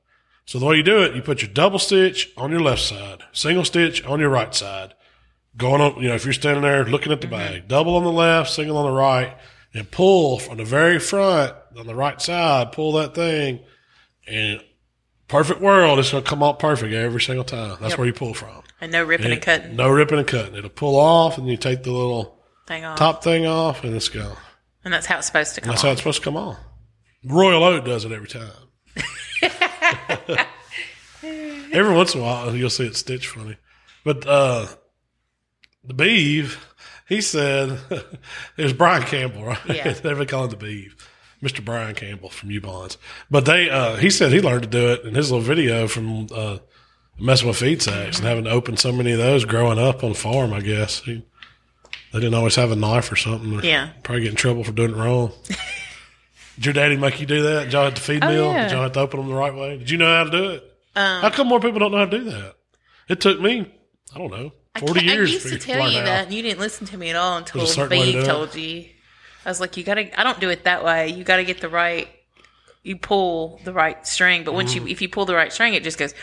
[0.45, 3.25] So the way you do it, you put your double stitch on your left side,
[3.33, 4.95] single stitch on your right side.
[5.57, 8.13] Going on, you know, if you're standing there looking at the bag, double on the
[8.13, 9.37] left, single on the right,
[9.75, 13.61] and pull from the very front on the right side, pull that thing,
[14.27, 14.63] and
[15.29, 17.77] perfect world, it's going to come out perfect every single time.
[17.81, 17.99] That's Yep.
[17.99, 18.63] where you pull from.
[18.81, 20.55] And no ripping and It- cutting No ripping and cutting.
[20.55, 22.99] It'll pull off, and you take the little thing off.
[22.99, 24.37] top thing off, and it's gone.
[24.85, 25.87] And that's how it's supposed to come That's off.
[25.89, 26.57] how it's supposed to come on.
[27.25, 28.51] Royal Oak does it every time.
[31.73, 33.57] every once in a while, you'll see it stitched funny.
[34.05, 34.67] But uh,
[35.85, 36.65] the Beeve,
[37.09, 39.59] he said, it was Brian Campbell, right?
[39.67, 39.93] Yeah.
[39.93, 40.97] they call him the Beeve.
[41.43, 41.65] Mr.
[41.65, 42.97] Brian Campbell from Ubon's.
[43.29, 46.29] But they, uh, he said he learned to do it in his little video from
[46.33, 46.59] uh,
[47.19, 50.11] messing with feed sacks and having to open so many of those growing up on
[50.11, 51.01] the farm, I guess.
[51.01, 51.25] He,
[52.13, 53.61] they didn't always have a knife or something.
[53.65, 53.91] Yeah.
[54.05, 55.33] Probably get in trouble for doing it wrong.
[56.57, 57.65] Did your daddy make you do that?
[57.65, 58.53] Did y'all have to feed Oh, meal?
[58.53, 58.63] yeah.
[58.65, 59.79] Did y'all have to open them the right way?
[59.79, 60.77] Did you know how to do it?
[60.95, 62.55] Um, how come more people don't know how to do that?
[63.09, 63.67] It took me,
[64.15, 66.43] I don't know, I 40 ca- years I used to tell you that, and you
[66.43, 68.33] didn't listen to me at all until There's a certain way to Beeve do it.
[68.33, 68.87] told you.
[69.45, 70.19] I was like, you gotta.
[70.19, 71.09] I don't do it that way.
[71.09, 72.09] You gotta get the right.
[72.85, 74.77] You pull the right string, but once Mm.
[74.77, 76.15] you, if you pull the right string, it just goes.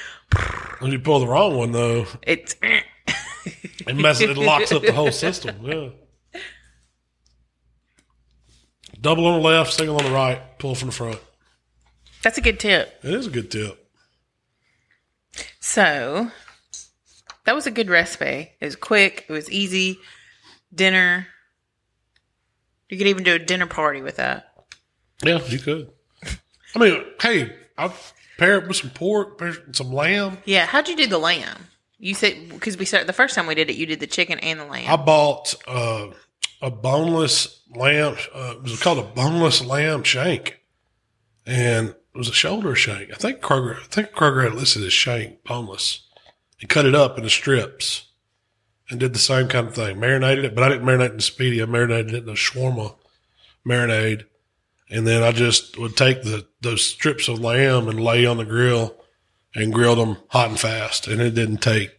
[0.79, 2.55] When you pull the wrong one, though, It's.
[2.63, 5.57] it messes, it locks up the whole system.
[5.61, 5.89] Yeah.
[8.99, 11.19] Double on the left, single on the right, pull from the front.
[12.21, 12.99] That's a good tip.
[13.03, 13.89] It is a good tip.
[15.61, 16.31] So
[17.49, 18.51] that was a good recipe.
[18.61, 19.25] It was quick.
[19.27, 19.97] It was easy.
[20.71, 21.25] Dinner.
[22.89, 24.53] You could even do a dinner party with that.
[25.23, 25.89] Yeah, you could.
[26.75, 27.95] I mean, hey, I'll
[28.37, 30.37] pair it with some pork, some lamb.
[30.45, 30.67] Yeah.
[30.67, 31.69] How'd you do the lamb?
[31.97, 34.37] You said because we started the first time we did it, you did the chicken
[34.37, 34.85] and the lamb.
[34.87, 36.11] I bought uh,
[36.61, 38.15] a boneless lamb.
[38.31, 40.59] Uh, it was called a boneless lamb shank,
[41.47, 43.09] and it was a shoulder shank.
[43.11, 43.75] I think Kroger.
[43.75, 46.07] I think Kroger had listed as shank boneless,
[46.59, 48.07] and cut it up into strips,
[48.89, 49.99] and did the same kind of thing.
[49.99, 51.61] Marinated it, but I didn't marinate in the spiedie.
[51.61, 52.95] I marinated it in a shawarma
[53.65, 54.25] marinade.
[54.89, 58.45] And then I just would take the those strips of lamb and lay on the
[58.45, 58.95] grill
[59.53, 61.07] and grill them hot and fast.
[61.07, 61.91] And it didn't take,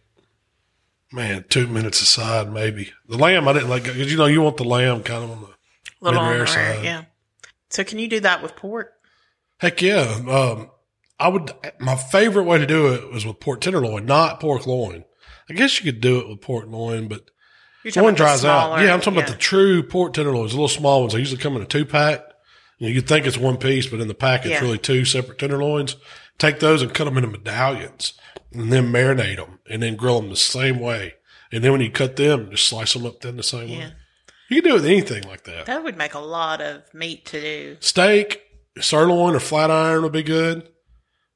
[1.11, 2.91] man, two minutes aside maybe.
[3.07, 5.41] The lamb I didn't like because you know you want the lamb kind of on
[5.41, 5.49] the
[6.01, 6.83] little on mid-rare side.
[6.83, 7.03] yeah.
[7.69, 8.91] So can you do that with pork?
[9.57, 10.19] Heck yeah.
[10.27, 10.69] Um,
[11.21, 11.51] I would.
[11.79, 15.05] My favorite way to do it was with pork tenderloin, not pork loin.
[15.49, 17.29] I guess you could do it with pork loin, but
[17.95, 18.79] one dries out.
[18.81, 21.13] Yeah, I'm talking about the true pork tenderloins, the little small ones.
[21.13, 22.21] They usually come in a two pack.
[22.79, 24.61] You know, you'd think it's one piece, but in the pack, it's Yeah.
[24.61, 25.95] really two separate tenderloins.
[26.39, 28.13] Take those and cut them into medallions
[28.51, 31.13] and then marinate them and then grill them the same way.
[31.51, 33.77] And then when you cut them, just slice them up then the same Yeah.
[33.79, 33.93] way.
[34.49, 35.67] You can do it with anything like that.
[35.67, 37.77] That would make a lot of meat to do.
[37.79, 38.41] Steak,
[38.79, 40.67] sirloin, or flat iron would be good.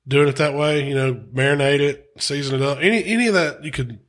[0.07, 2.77] Doing it that way, you know, marinate it, season it up.
[2.79, 3.99] Any any of that you could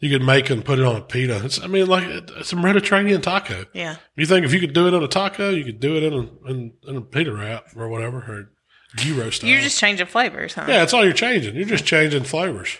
[0.00, 1.44] you could make and put it on a pita.
[1.44, 3.66] It's I mean like it's a Mediterranean taco.
[3.74, 3.96] Yeah.
[4.14, 6.12] You think if you could do it on a taco, you could do it in
[6.14, 8.50] a in, in a pita wrap or whatever or
[8.96, 9.50] gyro style.
[9.50, 10.64] You're just changing flavors, huh?
[10.68, 11.54] yeah, that's all you're changing.
[11.54, 12.78] You're just changing flavors.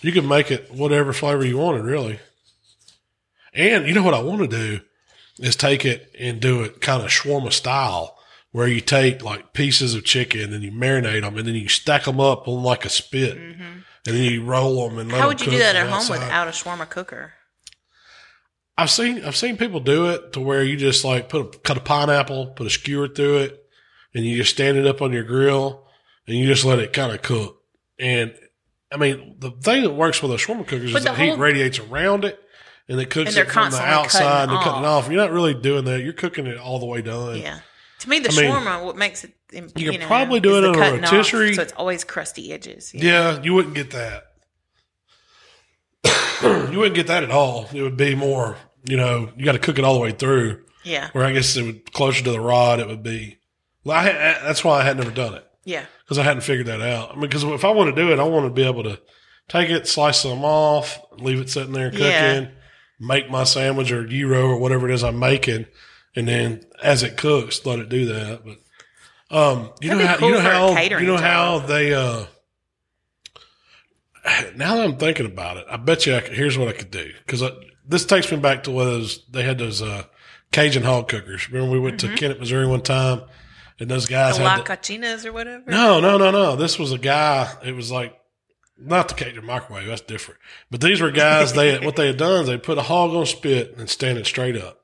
[0.00, 2.18] You can make it whatever flavor you wanted, really.
[3.54, 4.80] And you know what I want to do
[5.38, 8.18] is take it and do it kind of shawarma style,
[8.52, 12.04] where you take like pieces of chicken and you marinate them, and then you stack
[12.04, 15.22] them up on like a spit, and then you roll them and let Mm-hmm.
[15.22, 16.20] How would you do that at home outside.
[16.20, 17.32] without a shawarma cooker?
[18.78, 21.76] I've seen I've seen people do it to where you just like put a, cut
[21.76, 23.64] a pineapple, put a skewer through it,
[24.14, 25.86] and you just stand it up on your grill,
[26.26, 27.58] and you just let it kind of cook.
[27.98, 28.34] And
[28.90, 31.38] I mean, the thing that works with a shawarma cooker is But the, the heat
[31.38, 32.38] radiates around it,
[32.88, 35.04] and it cooks And it from the outside and cutting cutting it off.
[35.04, 35.10] off.
[35.10, 36.02] You're not really doing that.
[36.02, 37.38] You're cooking it all the way done.
[37.38, 37.60] Yeah.
[38.02, 40.56] To me, the I mean, shawarma, what makes it, you, you could know, probably do
[40.58, 41.54] it on a cutting off, rotisserie.
[41.54, 42.92] so it's always crusty edges.
[42.94, 44.24] Yeah, you wouldn't get that.
[46.72, 47.68] you wouldn't get that at all.
[47.72, 50.64] It would be more, you know, you got to cook it all the way through.
[50.84, 51.10] Yeah.
[51.12, 52.80] where I guess it would closer to the rod.
[52.80, 53.38] It would be.
[53.84, 54.04] Well, I,
[54.44, 55.84] that's why I had never done it Yeah.
[56.04, 57.10] because I hadn't figured that out.
[57.10, 59.00] I mean, because if I want to do it, I want to be able to
[59.48, 62.46] take it, slice some off, leave it sitting there cooking, Yeah.
[62.98, 65.66] make my sandwich or gyro or whatever it is I'm making,
[66.16, 68.42] and then as it cooks, let it do that.
[68.44, 72.26] But um, you That'd know how cool you know how you know how they uh.
[74.54, 76.92] Now that I'm thinking about it, I bet you I could, here's what I could
[76.92, 77.42] do because
[77.84, 80.04] this takes me back to what those they had those uh,
[80.52, 81.50] Cajun hog cookers.
[81.50, 83.22] Remember we went to Kennett, Missouri one time,
[83.80, 84.44] and those guys Mm-hmm.
[84.44, 85.64] The had La the- Cachinas or whatever.
[85.68, 86.54] no, no, no, no.
[86.54, 87.52] This was a guy.
[87.64, 88.16] It was like
[88.78, 89.88] not the Cajun microwave.
[89.88, 90.38] That's different.
[90.70, 91.52] But these were guys.
[91.54, 94.26] They what they had done is they put a hog on spit and stand it
[94.26, 94.81] straight up,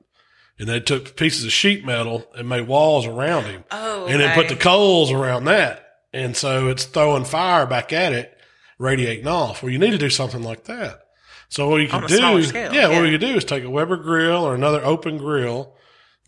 [0.58, 4.34] and they took pieces of sheet metal and made walls around him, Oh, and then
[4.34, 8.36] put the coals around that, and so it's throwing fire back at it,
[8.78, 9.62] radiating off.
[9.62, 11.00] Well, you need to do something like that.
[11.48, 12.98] So what you can do, scale, yeah, yeah.
[13.00, 15.74] what you can do is take a Weber grill or another open grill,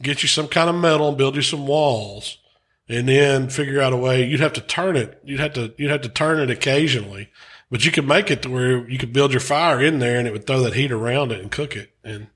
[0.02, 2.38] get you some kind of metal, and build you some walls
[2.90, 4.24] and then figure out a way.
[4.26, 5.20] You'd have to turn it.
[5.24, 7.30] You'd have to you'd have to turn it occasionally,
[7.70, 10.26] but you could make it to where you could build your fire in there, and
[10.26, 12.26] it would throw that heat around it and cook it, and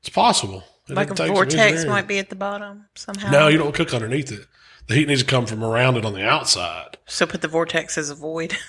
[0.00, 0.62] it's possible.
[0.88, 3.30] Like a vortex might be at the bottom somehow.
[3.30, 4.46] No, you don't cook underneath it.
[4.86, 6.96] The heat needs to come from around it on the outside.
[7.06, 8.56] So put the vortex as a void.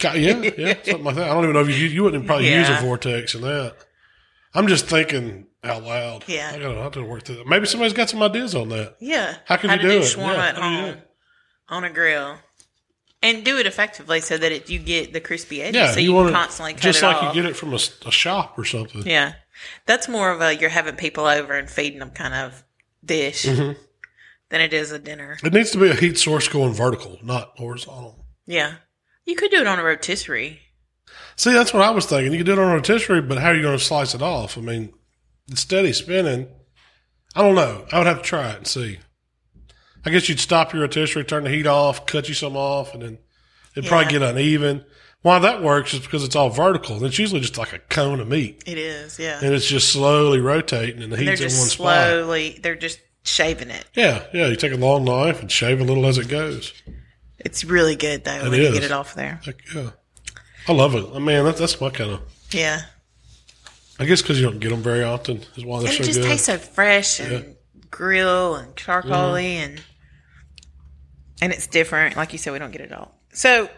[0.00, 1.28] Yeah, yeah, something like that.
[1.28, 3.74] I don't even know if you you wouldn't probably use a vortex in that.
[4.54, 6.24] I'm just thinking out loud.
[6.26, 6.52] Yeah.
[6.54, 7.46] I gotta, I to work through that.
[7.46, 8.96] Maybe somebody's got some ideas on that.
[9.00, 9.36] Yeah.
[9.44, 10.02] How can How you to do it?
[10.02, 10.96] shawarma Yeah, at do do home
[11.68, 12.36] on a grill.
[13.20, 15.74] And do it effectively so that it, you get the crispy edges.
[15.74, 17.34] Yeah, so you, you, want constantly just like off.
[17.34, 19.02] you get it from a shop or something.
[19.04, 19.32] Yeah.
[19.86, 22.64] That's more of a you're having people over and feeding them kind of
[23.04, 23.80] dish Mm-hmm.
[24.50, 25.38] than it is a dinner.
[25.42, 28.24] It needs to be a heat source going vertical, not horizontal.
[28.46, 28.74] Yeah.
[29.24, 30.60] You could do it on a rotisserie.
[31.36, 32.32] See, that's what I was thinking.
[32.32, 34.22] You could do it on a rotisserie, but how are you going to slice it
[34.22, 34.56] off?
[34.58, 34.92] I mean,
[35.50, 36.48] it's steady spinning.
[37.34, 37.86] I don't know.
[37.92, 38.98] I would have to try it and see.
[40.04, 43.02] I guess you'd stop your rotisserie, turn the heat off, cut you some off, and
[43.02, 43.18] then
[43.76, 44.84] it'd probably get uneven.
[45.22, 46.96] Why that works is because it's all vertical.
[46.96, 49.40] And it's usually just like a cone of meat, It is, yeah.
[49.42, 51.76] and it's just slowly rotating, and the And heat's in one spot.
[51.76, 53.84] slowly, they're just shaving it.
[53.94, 54.46] Yeah, yeah.
[54.46, 56.72] You take a long knife and shave a little as it goes.
[57.38, 59.40] It's really good though It when you get it off there.
[59.44, 59.90] Heck yeah,
[60.68, 61.04] I love it.
[61.12, 62.20] I mean, that, that's my kind of.
[62.52, 62.82] Yeah.
[63.98, 66.06] I guess because you don't get them very often is why they're And so it
[66.06, 66.28] just good.
[66.28, 67.56] tastes so fresh and
[67.90, 69.64] grill and charcoaly Mm-hmm.
[69.72, 69.82] and
[71.42, 72.16] and it's different.
[72.16, 73.14] Like you said, we don't get it all.
[73.32, 73.68] So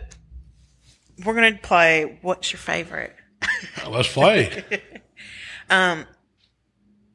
[1.24, 3.14] we're gonna play what's your favorite?
[3.88, 4.62] Let's play.
[5.70, 6.06] um,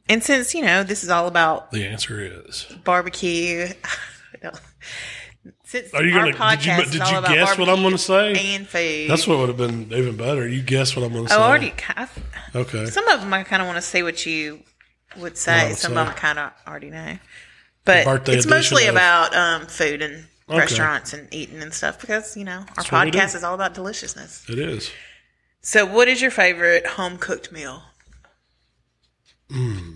[0.10, 2.66] And since, you know, this is all about the answer is.
[2.84, 3.68] barbecue
[5.64, 8.56] since Are you our gonna- did you- did you guess what I'm barbecue gonna say?
[8.56, 9.10] And food.
[9.10, 10.48] That's what would have been even better.
[10.48, 11.42] You guess what I'm going to Oh, say.
[11.44, 12.08] I already I,
[12.56, 12.86] Okay.
[12.88, 14.62] Some of them I kind of want to see what you
[15.18, 15.70] would say.
[15.70, 16.00] would Some say.
[16.00, 17.18] of them I kind of already know.
[17.84, 20.60] But it's mostly of- about um, food and Okay.
[20.60, 23.18] restaurants and eating and stuff because, you know, our That's what we do.
[23.18, 24.48] podcast is all about deliciousness.
[24.48, 24.92] It is.
[25.62, 27.82] So, what is your favorite home cooked meal?
[29.50, 29.94] Hmm.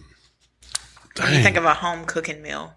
[1.21, 2.73] When you think of a home cooking meal,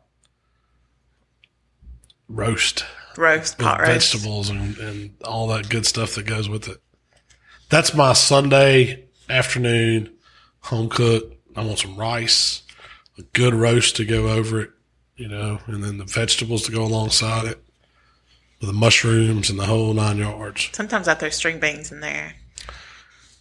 [2.29, 2.85] roast.
[3.17, 4.13] roast, pot roast.
[4.13, 6.79] vegetables and, and all that good stuff that goes with it.
[7.69, 10.15] That's my Sunday afternoon
[10.61, 11.33] home cook.
[11.57, 12.63] I want some rice,
[13.19, 14.71] a good roast to go over it,
[15.23, 17.63] you know, and then the vegetables to go alongside it,
[18.61, 20.69] with the mushrooms and the whole nine yards.
[20.73, 22.35] Sometimes I throw string beans in there.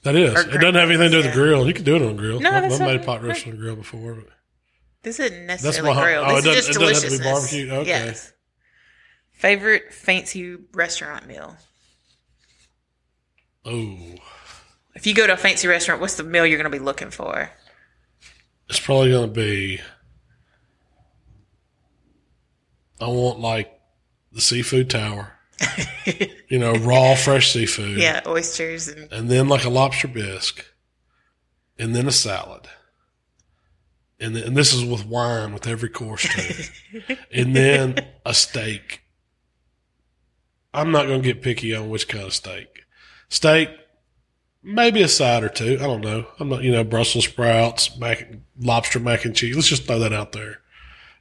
[0.03, 0.31] That is.
[0.45, 1.67] It doesn't have anything to do with the grill.
[1.67, 2.39] You can do it on a grill.
[2.39, 4.13] No, I've, I've made pot roast on a grill before.
[4.15, 4.25] But
[5.03, 6.27] This isn't That's necessarily my- grilled.
[6.29, 7.71] oh, This it is just it doesn't have to be barbecue?
[7.71, 7.89] Okay.
[7.89, 8.33] Yes.
[9.31, 11.55] Favorite fancy restaurant meal?
[13.65, 13.97] oh,
[14.95, 17.11] If you go to a fancy restaurant, what's the meal you're going to be looking
[17.11, 17.49] for?
[18.69, 19.81] it's probably going to be.
[23.01, 23.79] I want like
[24.31, 25.33] the seafood tower.
[26.47, 27.97] you know, raw, fresh seafood.
[27.97, 30.65] Yeah, oysters and And then like a lobster bisque.
[31.77, 32.67] And then a salad.
[34.19, 37.15] And, then, and this is with wine with every course too.
[37.33, 39.01] and then a steak.
[40.73, 42.85] I'm not going to get picky on which kind of steak.
[43.29, 43.69] Steak,
[44.63, 45.77] maybe a side or two.
[45.81, 46.27] I don't know.
[46.39, 48.27] I'm not, you know, Brussels sprouts, mac,
[48.59, 49.55] lobster mac and cheese.
[49.55, 50.60] Let's just throw that out there.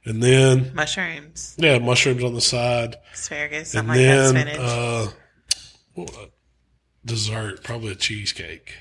[0.03, 2.95] And then, mushrooms, yeah, mushrooms on the side.
[3.13, 6.07] asparagus, And something like that, then, spinach.
[6.17, 6.25] uh,
[7.05, 8.73] dessert, probably a cheesecake.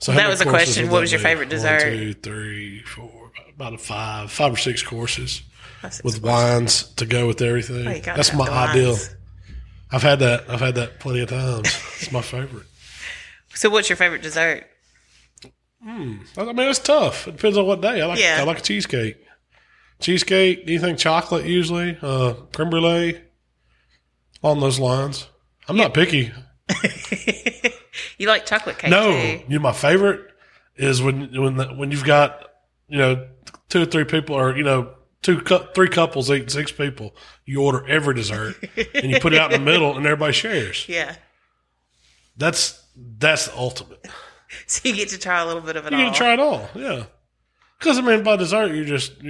[0.00, 0.90] So That was a question.
[0.90, 1.24] What was your be?
[1.24, 1.82] favorite dessert?
[1.84, 5.42] One, two, three, four, about a five, five or six courses
[5.82, 7.86] That's with six wines to go with everything.
[7.86, 8.90] Oh, That's my ideal.
[8.92, 9.14] wines.
[9.92, 10.50] I've had that.
[10.50, 11.68] I've had that plenty of times.
[12.00, 12.66] it's my favorite.
[13.54, 14.66] So, what's your favorite dessert?
[15.82, 17.26] I mean, it's tough.
[17.26, 18.02] It depends on what day.
[18.02, 18.18] I like.
[18.20, 18.36] Yeah.
[18.38, 19.16] I like a cheesecake.
[20.00, 20.62] Cheesecake.
[20.66, 21.96] Anything chocolate usually.
[22.02, 23.20] Uh, creme brulee.
[24.42, 25.26] On those lines.
[25.68, 26.32] I'm not picky.
[28.18, 29.40] You like chocolate cake No, too?
[29.48, 30.20] you know my favorite
[30.76, 32.46] is when when the, when you've got
[32.88, 33.26] you know
[33.68, 35.40] two or three people or you know two
[35.74, 37.14] three couples eat six people.
[37.44, 38.56] You order every dessert
[38.94, 40.86] and you put it out in the middle and everybody shares.
[40.88, 41.16] Yeah.
[42.36, 44.06] That's that's the ultimate.
[44.66, 46.04] So you get to try a little bit of it You all.
[46.04, 47.04] get to try it all, yeah.
[47.78, 49.20] Because I mean, by dessert, you're just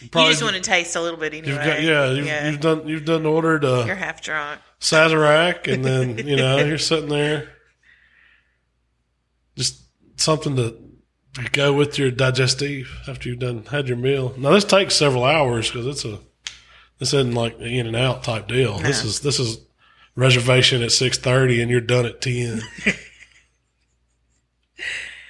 [0.00, 1.48] you you just want to taste a little bit anyway.
[1.48, 4.60] you've got yeah you've, you've done you've done ordered You're uh, half drunk.
[4.80, 7.48] Sazerac and then you know you're sitting there,
[9.56, 9.82] just
[10.16, 10.76] something to
[11.52, 14.34] go with your digestive after you've done had your meal.
[14.36, 16.20] Now this takes several hours because it's a
[16.98, 18.78] this isn't like an in and out type deal.
[18.78, 19.58] This is this is
[20.16, 22.62] reservation at six thirty and you're done at ten.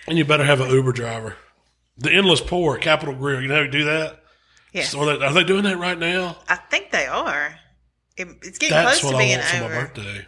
[0.06, 1.36] and you better have an Uber driver.
[1.98, 3.42] The endless pour at Capital Grille.
[3.42, 4.22] You know how to do that?
[4.72, 4.86] Yeah.
[4.96, 6.36] Are they, are they doing that right now?
[6.48, 7.54] I think they are.
[8.16, 10.26] It, it's getting That's close what to I being want for my birthday.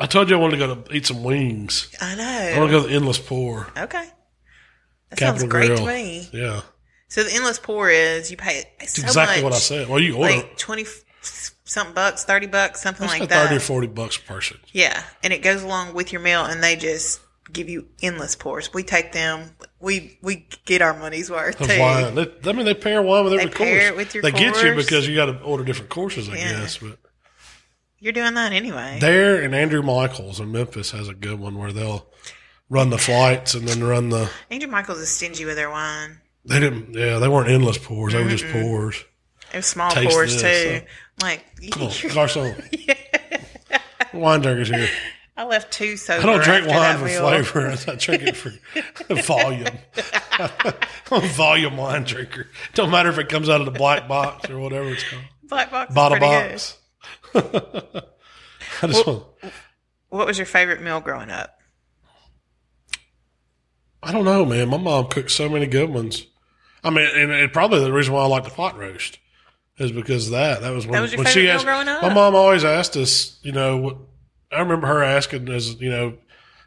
[0.00, 1.94] I told you I wanted to go to eat some wings.
[2.00, 2.24] I know.
[2.54, 3.68] I want to go to the Endless Pour.
[3.76, 4.08] Okay.
[5.10, 5.78] That Capital sounds great Grill.
[5.78, 6.28] to me.
[6.32, 6.62] Yeah,
[7.08, 9.88] So the endless pour is you pay it's so exactly much, what I said.
[9.88, 10.84] Well, you order like twenty
[11.22, 13.44] something bucks, thirty bucks, something it's like that.
[13.44, 14.58] thirty or forty bucks a person.
[14.72, 17.20] Yeah, and it goes along with your meal, and they just
[17.52, 18.72] give you endless pours.
[18.72, 19.50] We take them.
[19.80, 21.80] We we get our money's worth Of too.
[21.80, 22.14] wine.
[22.14, 23.82] They, I mean, they pair wine with every pair course.
[23.82, 26.60] it with your they get you because you got to order different courses, I Yeah.
[26.60, 26.78] guess.
[26.78, 26.98] But
[27.98, 28.98] You're doing that anyway.
[29.00, 32.06] there and Andrew Michaels in Memphis has a good one where they'll
[32.68, 34.30] run the flights and then run the.
[34.50, 36.20] Andrew Michaels is stingy with their wine.
[36.44, 36.94] They didn't.
[36.94, 38.12] Yeah, they weren't endless pours.
[38.12, 38.62] They were just mm-hmm.
[38.62, 39.04] pours.
[39.52, 40.86] It was small Taste pours this, too.
[41.22, 42.54] Like Come on, garçon.
[44.12, 44.88] Wine drinkers here.
[45.36, 46.22] I left two sober.
[46.22, 47.20] I don't drink wine for meal.
[47.20, 47.76] flavor.
[47.88, 48.52] I drink it for
[49.22, 49.66] volume.
[51.10, 52.46] I'm a volume wine drinker.
[52.74, 55.22] Don't matter if it comes out of the black box or whatever it's called.
[55.44, 55.92] Black box.
[55.92, 56.78] Bottle box.
[57.34, 59.24] I just want,
[60.08, 61.58] What was your favorite meal growing up?
[64.02, 64.68] I don't know, man.
[64.68, 66.26] My mom cooked so many good ones.
[66.84, 69.18] I mean, and, probably the reason why I like the pot roast
[69.78, 70.60] is because of that.
[70.60, 71.64] That was when, That was when she asked.
[71.64, 72.02] growing up?
[72.02, 73.96] My mom always asked us, you know, what
[74.54, 76.14] I remember her asking as, you know,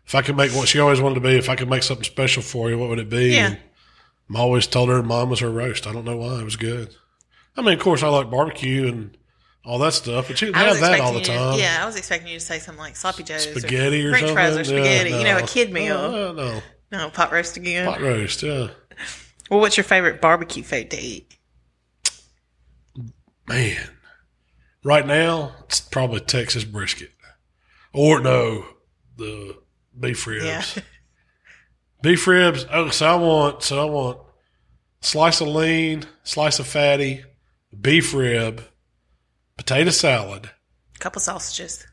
[0.05, 2.03] if I could make what she always wanted to be, if I could make something
[2.03, 3.33] special for you, what would it be?
[3.35, 3.55] Yeah.
[4.27, 5.87] And I always told her mom was her roast.
[5.87, 6.39] I don't know why.
[6.39, 6.95] It was good.
[7.55, 9.17] I mean, of course, I like barbecue and
[9.65, 11.51] all that stuff, but you didn't have that all the expecting you.
[11.51, 11.59] time.
[11.59, 14.35] Yeah, I was expecting you to say something like sloppy joes, Spaghetti or, French something.
[14.35, 15.09] fries, or Yeah, spaghetti.
[15.11, 16.11] you know, a kid meal.
[16.11, 16.61] No, no,
[16.91, 17.85] no, pot roast again.
[17.85, 18.43] pot roast.
[18.43, 18.67] Yeah.
[19.49, 21.33] Well, what's your favorite barbecue food to eat?
[23.47, 23.77] Man,
[24.83, 27.11] right now it's probably Texas brisket,
[27.93, 28.65] or no,
[29.15, 29.57] the
[29.99, 30.45] beef ribs.
[30.45, 30.63] Yeah.
[32.03, 32.65] Beef ribs.
[32.71, 34.19] Oh, so I want so I want
[35.01, 37.23] slice of lean, slice of fatty,
[37.81, 38.63] beef rib,
[39.57, 40.51] potato salad,
[40.99, 41.85] couple sausages.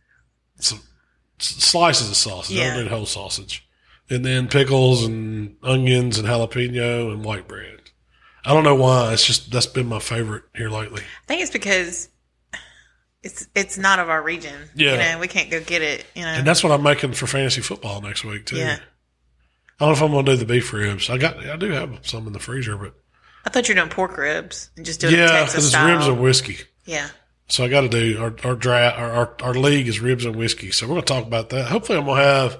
[0.61, 0.81] some
[1.41, 2.59] s- slices of sausage.
[2.59, 3.67] I don't need whole sausage,
[4.11, 7.91] and then pickles and onions and jalapeno and white bread.
[8.45, 9.15] I don't know why.
[9.15, 11.01] It's just that's been my favorite here lately.
[11.01, 12.11] I think it's because
[13.25, 14.55] it's it's not of our region.
[14.75, 14.93] Yeah.
[14.93, 16.29] You know, we can't go get it, you know.
[16.29, 18.57] And that's what I'm making for fantasy football next week too.
[18.57, 18.79] Yeah.
[19.81, 21.11] I don't know if I'm going to do the beef ribs.
[21.11, 22.95] I got, I do have some in the freezer, but
[23.45, 26.07] I thought you were doing pork ribs and just doing yeah, Texas because it's ribs
[26.07, 26.59] and whiskey.
[26.85, 27.09] yeah.
[27.49, 28.99] So I got to do our our draft.
[28.99, 30.71] Our, our our league is ribs and whiskey.
[30.71, 31.67] So we're going to talk about that.
[31.67, 32.59] Hopefully, I'm going to have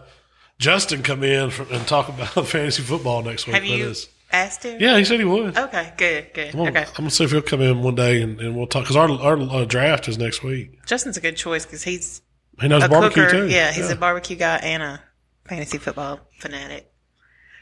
[0.59, 3.55] Justin come in for, and talk about fantasy football next week.
[3.55, 3.95] Have you
[4.35, 4.81] asked him?
[4.81, 5.57] Yeah, he said he would.
[5.57, 6.49] Okay, good, good.
[6.55, 6.85] I'm gonna, Okay.
[6.85, 9.11] I'm gonna see if he'll come in one day and, and we'll talk because our
[9.11, 10.85] our uh, draft is next week.
[10.87, 12.23] Justin's a good choice because he's
[12.61, 13.47] He knows a barbecue cooker.
[13.49, 13.49] too.
[13.49, 15.01] Yeah, he's a barbecue guy and a
[15.47, 16.91] fantasy football fanatic.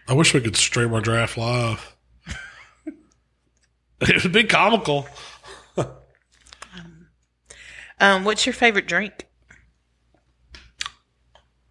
[0.09, 1.97] I wish we could stream our draft live.
[4.01, 5.07] it would be comical.
[8.01, 9.29] Um, what's your favorite drink?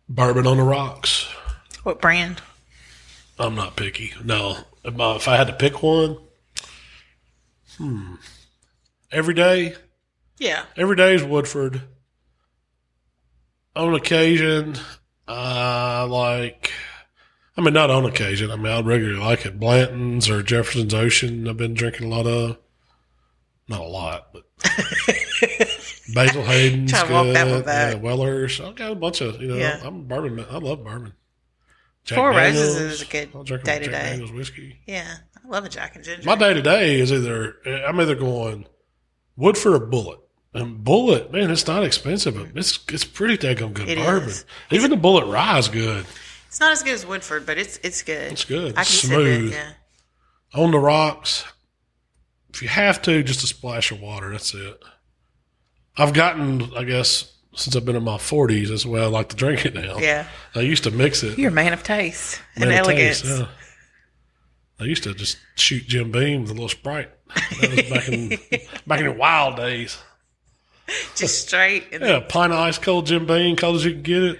[0.07, 1.27] Bourbon on the rocks.
[1.83, 2.41] What brand?
[3.37, 4.13] I'm not picky.
[4.23, 6.17] No, if I- had to pick one,
[7.77, 8.15] hmm,
[9.11, 9.75] every day,
[10.37, 10.65] Yeah.
[10.75, 11.81] every day is Woodford.
[13.75, 14.75] On occasion,
[15.27, 16.71] I like.
[17.57, 18.49] I mean, not on occasion.
[18.51, 19.59] I mean, I regularly like it.
[19.59, 21.47] Blanton's or Jefferson's Ocean.
[21.47, 22.57] I've been drinking a lot of.
[23.67, 24.43] Not a lot, but
[26.13, 27.35] Basil Hayden's good.
[27.35, 27.93] that one back.
[27.95, 28.59] Yeah, Weller's.
[28.59, 29.55] I've got a bunch of you know.
[29.55, 29.79] Yeah.
[29.83, 30.35] I'm a bourbon.
[30.35, 30.45] man.
[30.49, 31.13] I love bourbon.
[32.03, 32.93] Jack Four Roses Daniels.
[32.93, 33.91] is a good a day-to-day.
[33.91, 34.79] Jack Daniels whiskey.
[34.87, 35.15] Yeah.
[35.43, 36.25] I love a Jack and Ginger.
[36.25, 38.67] My day to day is either I'm either going
[39.35, 40.19] Woodford a Bulleit.
[40.53, 44.29] And Bulleit, man, it's not expensive, but it's it's pretty daggone good It bourbon.
[44.29, 44.45] is.
[44.71, 46.05] Even the Bulleit Rye is good.
[46.47, 48.31] it's not as good as Woodford, but it's it's good.
[48.33, 48.71] It's good.
[48.73, 49.53] I can smooth.
[49.53, 49.71] Yeah.
[50.53, 51.45] On the rocks,
[52.53, 54.31] if you have to, just a splash of water.
[54.31, 54.77] That's it.
[55.97, 59.29] I've gotten, I guess, since I've been in my 40s, that's the way I like
[59.29, 59.97] to drink it now.
[59.97, 60.27] Yeah.
[60.55, 61.37] I used to mix it.
[61.37, 63.21] You're a man of taste and Man, it elegance.
[63.21, 63.47] tastes, yeah.
[64.79, 67.09] I used to just shoot Jim Beam with a little Sprite.
[67.61, 68.29] That was back in
[68.87, 69.97] back in the wild days.
[71.15, 71.87] Just straight.
[71.93, 74.39] And Yeah, a pint of ice cold Jim Beam, cold as you can get it.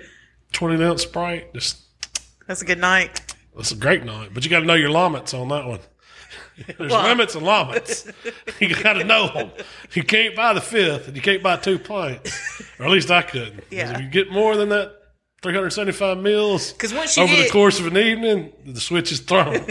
[0.52, 1.54] Twenty ounce Sprite.
[1.54, 1.78] Just
[2.48, 3.34] That's a good night.
[3.56, 4.32] that's a great night.
[4.34, 5.80] But you got to know your limits on that one.
[6.78, 8.08] There's Well- limits and limits.
[8.60, 9.52] you got to know them.
[9.94, 13.22] You can't buy the fifth, and you can't buy two pints, or at least I
[13.22, 13.64] couldn't.
[13.70, 13.96] Yeah.
[13.96, 14.98] If you get more than that,
[15.42, 19.22] 375 meals Because once you over get the course of an evening, the switch is
[19.22, 19.56] thrown.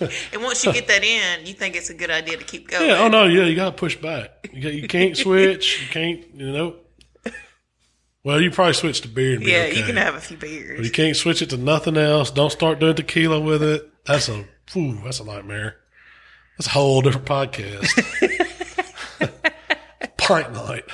[0.00, 2.88] and once you get that in, you think it's a good idea to keep going.
[2.88, 3.00] Yeah.
[3.00, 3.24] Oh no.
[3.24, 3.42] Yeah.
[3.42, 4.48] You got to push back.
[4.52, 5.82] You, got, you can't switch.
[5.82, 6.24] You can't.
[6.36, 6.76] You know.
[8.22, 9.78] Well, you probably switch to beer and be Yeah, okay.
[9.78, 10.78] you can have a few beers.
[10.78, 12.30] But you can't switch it to nothing else.
[12.30, 13.90] Don't start doing tequila with it.
[14.06, 14.44] That's a.
[14.72, 15.76] Whew, that's a nightmare.
[16.58, 17.88] That's a whole different podcast.
[20.18, 20.84] Pint night.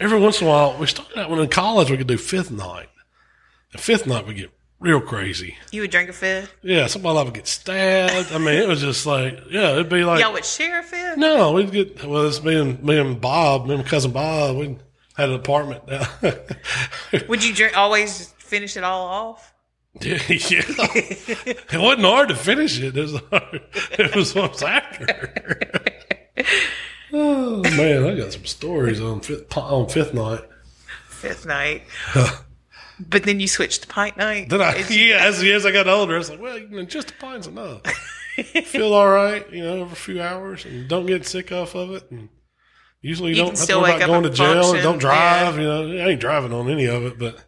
[0.00, 2.50] Every once in a while, we started out when in college we could do fifth
[2.50, 2.88] night.
[3.72, 4.50] The fifth night we get
[4.80, 5.56] real crazy.
[5.72, 6.54] You would drink a fifth?
[6.62, 8.32] Yeah, somebody would get stabbed.
[8.32, 11.16] I mean, it was just like, yeah, it'd be like Y'all would share a fifth?
[11.18, 12.26] no, we'd get well.
[12.26, 14.56] It's me and me and Bob, me and my cousin Bob.
[14.56, 14.76] We
[15.16, 15.88] had an apartment.
[15.88, 16.06] Now.
[17.28, 19.52] Would you drink always finish it all off?
[20.00, 22.96] yeah, it wasn't hard to finish it.
[22.96, 23.62] It was hard.
[23.98, 25.32] It was what was after.
[27.12, 30.40] oh man, I got some stories on fifth on fifth night.
[31.08, 31.82] Fifth night.
[33.00, 34.50] but then you switched to pint night.
[34.50, 36.84] Then I It's- yeah, as, as I got older, I was like, well, you know,
[36.84, 37.82] just a pint's enough.
[38.66, 41.90] Feel all right, you know, over a few hours, and don't get sick off of
[41.90, 42.08] it.
[42.12, 42.28] And
[43.00, 44.52] usually, you, You don't have to worry about going to jail.
[44.52, 45.56] and function, Don't drive.
[45.58, 47.44] You know, I ain't driving on any of it, but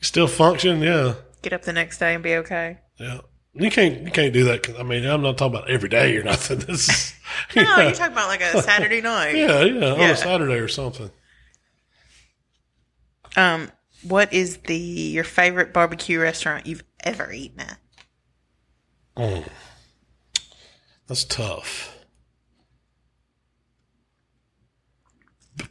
[0.00, 0.80] still function.
[0.80, 1.14] Yeah,
[1.46, 2.78] Get up the next day and be okay.
[2.98, 3.20] yeah.
[3.54, 4.64] You can't you can't do that.
[4.64, 6.58] 'cause, I mean, I'm not talking about every day or nothing.
[6.58, 7.14] This is
[7.54, 9.30] No, yeah, you're talking about like a Saturday night.
[9.36, 11.08] yeah, yeah, on a Saturday or something.
[13.36, 13.70] Um,
[14.02, 17.78] what is the your favorite barbecue restaurant you've ever eaten at?
[19.16, 19.48] Mm.
[21.06, 21.96] That's tough.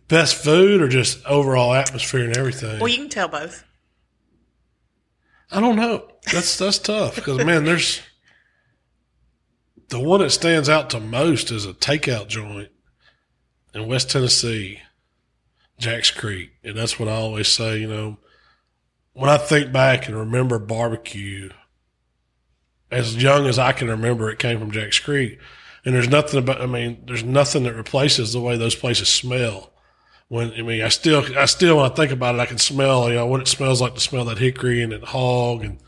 [0.07, 2.79] Best food or just overall atmosphere and everything?
[2.79, 3.65] Well, you can tell both.
[5.55, 6.05] I don't know.
[6.33, 8.01] That's that's tough because man, there's
[9.87, 12.71] the one that stands out to most is a takeout joint
[13.73, 14.81] in West Tennessee,
[15.77, 17.79] Jack's Creek, and that's what I always say.
[17.79, 18.17] You know,
[19.13, 21.51] when I think back and remember barbecue,
[22.91, 25.39] as young as I can remember, it came from Jack's Creek,
[25.85, 26.59] and there's nothing about.
[26.59, 29.71] I mean, there's nothing that replaces the way those places smell.
[30.27, 33.09] When I mean, I still, I still, when I think about it, I can smell,
[33.09, 35.79] you know, what it smells like to smell that hickory and that hog and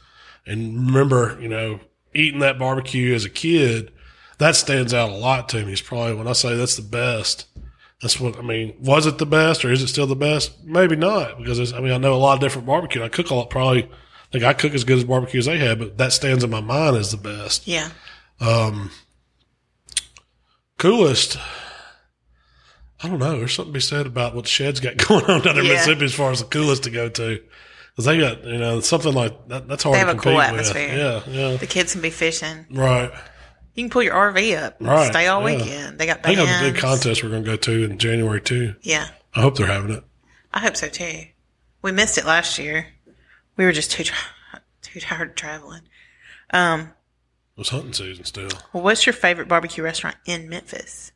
[0.46, 1.80] and remember, you know,
[2.14, 3.92] eating that barbecue as a kid,
[4.38, 5.74] that stands out a lot to me.
[5.74, 7.48] It's probably when I say that's the best.
[8.02, 8.76] That's what I mean.
[8.80, 10.64] Was it the best, or is it still the best?
[10.64, 13.04] Maybe not, because it's, I mean I know a lot of different barbecue.
[13.04, 13.50] I cook a lot.
[13.50, 16.44] Probably I think I cook as good as barbecue as they have, but that stands
[16.44, 17.68] in my mind as the best.
[17.68, 17.90] Yeah.
[18.40, 18.92] Um.
[20.78, 21.40] Coolest.
[23.04, 23.38] I don't know.
[23.38, 25.74] There's something to be said about what Shed's got going on down in Yeah.
[25.74, 27.41] Mississippi as far as the coolest to go to.
[27.91, 29.68] Because they got, you know, something like that.
[29.68, 30.45] That's hard They to have a cool with.
[30.45, 30.95] atmosphere.
[30.95, 31.22] Yeah,
[31.52, 31.58] yeah.
[31.58, 32.66] The kids can be fishing.
[32.72, 33.12] Right.
[33.76, 35.58] You can pull your RV up Right, stay all yeah.
[35.58, 36.00] weekend.
[36.00, 36.50] They got They bands.
[36.52, 38.76] have a big contest we're going to go to in January, too.
[38.82, 39.08] Yeah.
[39.36, 40.04] I hope they're having it.
[40.54, 41.26] I hope so too.
[41.84, 42.88] We missed it last year.
[43.56, 44.06] We were just too
[44.82, 45.82] too tired of traveling.
[46.52, 46.82] Um,
[47.56, 48.50] It was hunting season still.
[48.74, 51.12] well, what's your favorite barbecue restaurant in Memphis?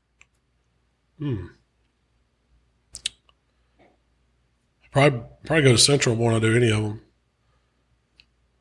[4.92, 7.02] Probably, probably go to Central more than I do any of them.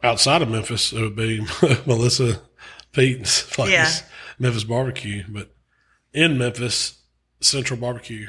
[0.02, 1.40] Outside of Memphis, it would be
[1.86, 2.40] Melissa
[2.92, 3.90] Pete's place, Yeah.
[4.38, 5.24] Memphis Barbecue.
[5.28, 5.54] But
[6.12, 6.98] in Memphis,
[7.40, 8.28] Central Barbecue.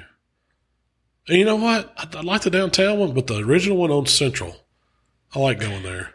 [1.27, 1.93] And you know what?
[1.97, 4.55] I, I like the downtown one, but the original one on Central,
[5.33, 6.13] I like going there.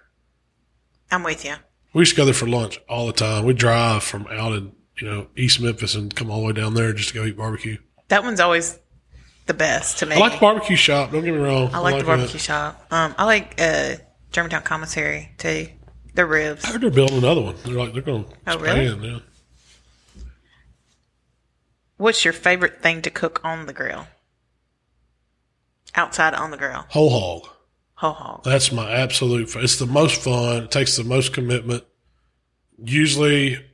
[1.10, 1.54] I'm with you.
[1.94, 3.44] We used to go there for lunch all the time.
[3.44, 6.74] We drive from out in you know East Memphis and come all the way down
[6.74, 7.78] there just to go eat barbecue.
[8.08, 8.78] That one's always
[9.46, 10.16] the best to me.
[10.16, 11.12] I like the barbecue shop.
[11.12, 11.70] Don't get me wrong.
[11.72, 12.06] I like the that.
[12.06, 12.84] barbecue shop.
[12.90, 13.94] Um, I like uh,
[14.32, 15.68] Germantown Commissary too.
[16.14, 16.64] The ribs.
[16.64, 17.56] I heard they're building another one.
[17.64, 18.86] They're like they're going to Oh, really?
[18.86, 19.04] expand.
[19.04, 19.18] Yeah.
[21.98, 24.06] What's your favorite thing to cook on the grill?
[25.94, 27.48] Outside on the grill, Whole hog.
[27.94, 28.44] whole hog.
[28.44, 29.54] That's my absolute.
[29.56, 30.64] It's the most fun.
[30.64, 31.84] It takes the most commitment.
[32.82, 33.64] Usually,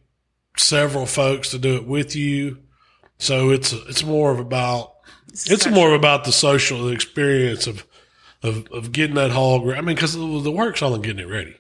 [0.57, 2.59] several folks to do it with you.
[3.23, 4.95] So it's it's more of about
[5.31, 7.87] it's more of about the social experience of
[8.43, 9.69] of of getting that hog.
[9.69, 11.57] I mean, because the, the work's all in getting it ready.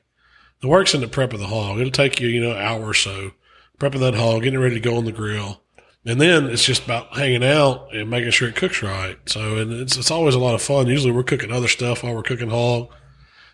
[0.60, 1.78] The work's in the prep of the hog.
[1.78, 3.30] It'll take you you know an hour or so
[3.78, 5.62] prepping that hog, getting it ready to go on the grill.
[6.04, 9.16] And then it's just about hanging out and making sure it cooks right.
[9.26, 10.88] So, and it's, it's always a lot of fun.
[10.88, 12.92] Usually we're cooking other stuff while we're cooking hog.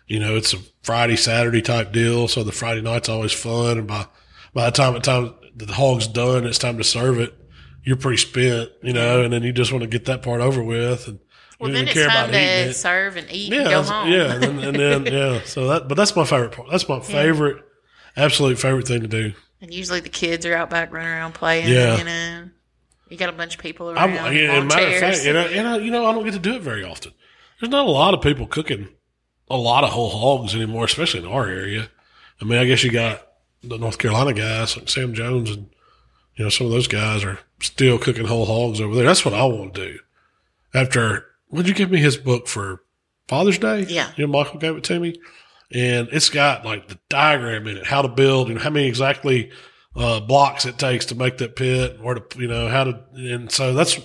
[0.07, 2.27] You know, it's a Friday, Saturday type deal.
[2.27, 3.77] So the Friday night's always fun.
[3.77, 4.07] And by,
[4.51, 7.35] by the time, the time the hog's done, it's time to serve it.
[7.89, 9.23] You're pretty spent, you know, mm-hmm.
[9.23, 11.07] and then you just want to get that part over with.
[11.07, 11.19] And
[11.59, 12.73] Well, you then it's care time about to it.
[12.75, 14.11] serve and eat Yeah, and go home.
[14.11, 15.41] yeah, and then, and then yeah.
[15.45, 16.69] So that, but that's my favorite part.
[16.69, 17.63] That's my favorite,
[18.15, 19.33] absolute favorite thing to do.
[19.59, 21.67] And usually the kids are out back running around playing.
[21.67, 21.97] Yeah.
[21.97, 22.49] You know,
[23.09, 24.35] you got a bunch of people I'm, around.
[24.35, 26.39] yeah, and matter of fact, and, I, and I, you know, I don't get to
[26.39, 27.11] do it very often.
[27.59, 28.87] There's not a lot of people cooking
[29.49, 31.89] a lot of whole hogs anymore, especially in our area.
[32.39, 33.25] I mean, I guess you got
[33.63, 35.69] the North Carolina guys like Sam Jones and
[36.39, 39.03] you know some of those guys are still cooking whole hogs over there.
[39.03, 39.99] That's what I want to do.
[40.73, 42.81] After would you give me his book for
[43.27, 43.81] Father's Day?
[43.89, 44.09] Yeah.
[44.15, 45.19] you know, Michael gave it to me,
[45.69, 49.51] and it's got like the diagram in it, how to build and how many exactly
[49.97, 53.51] uh, blocks it takes to make that pit, where to you know how to, and
[53.51, 53.99] so that's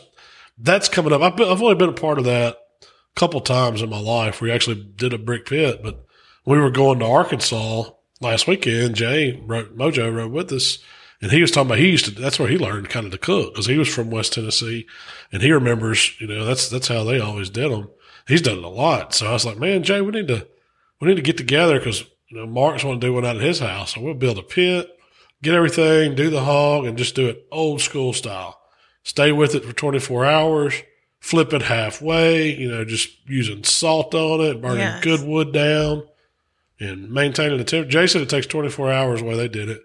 [0.58, 1.22] that's coming up.
[1.22, 4.40] I've, been, I've only been a part of that a couple times in my life.
[4.40, 6.04] We actually did a brick pit, but
[6.44, 8.96] we were going to Arkansas last weekend.
[8.96, 10.78] Jay wrote, Mojo rode with us,
[11.24, 12.10] and he was talking about he used to.
[12.10, 14.86] That's where he learned kind of to cook because he was from West Tennessee,
[15.32, 16.12] and he remembers.
[16.20, 17.88] You know, that's that's how they always did them.
[18.28, 19.14] He's done it a lot.
[19.14, 20.46] So I was like, man, Jay, we need to
[21.00, 23.42] we need to get together because you know Mark's want to do one out at
[23.42, 24.98] his house, so we'll build a pit,
[25.42, 28.60] get everything, do the hog, and just do it old school style.
[29.02, 30.74] Stay with it for 24 hours,
[31.20, 35.02] flip it halfway, you know, just using salt on it, burning Yes.
[35.02, 36.06] good wood down,
[36.78, 37.90] and maintaining the temperature.
[37.90, 39.80] Jay said it takes 24 hours the way they did it.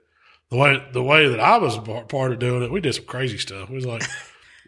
[0.51, 3.37] The way the way that I was part of doing it, we did some crazy
[3.37, 3.69] stuff.
[3.69, 4.03] We was like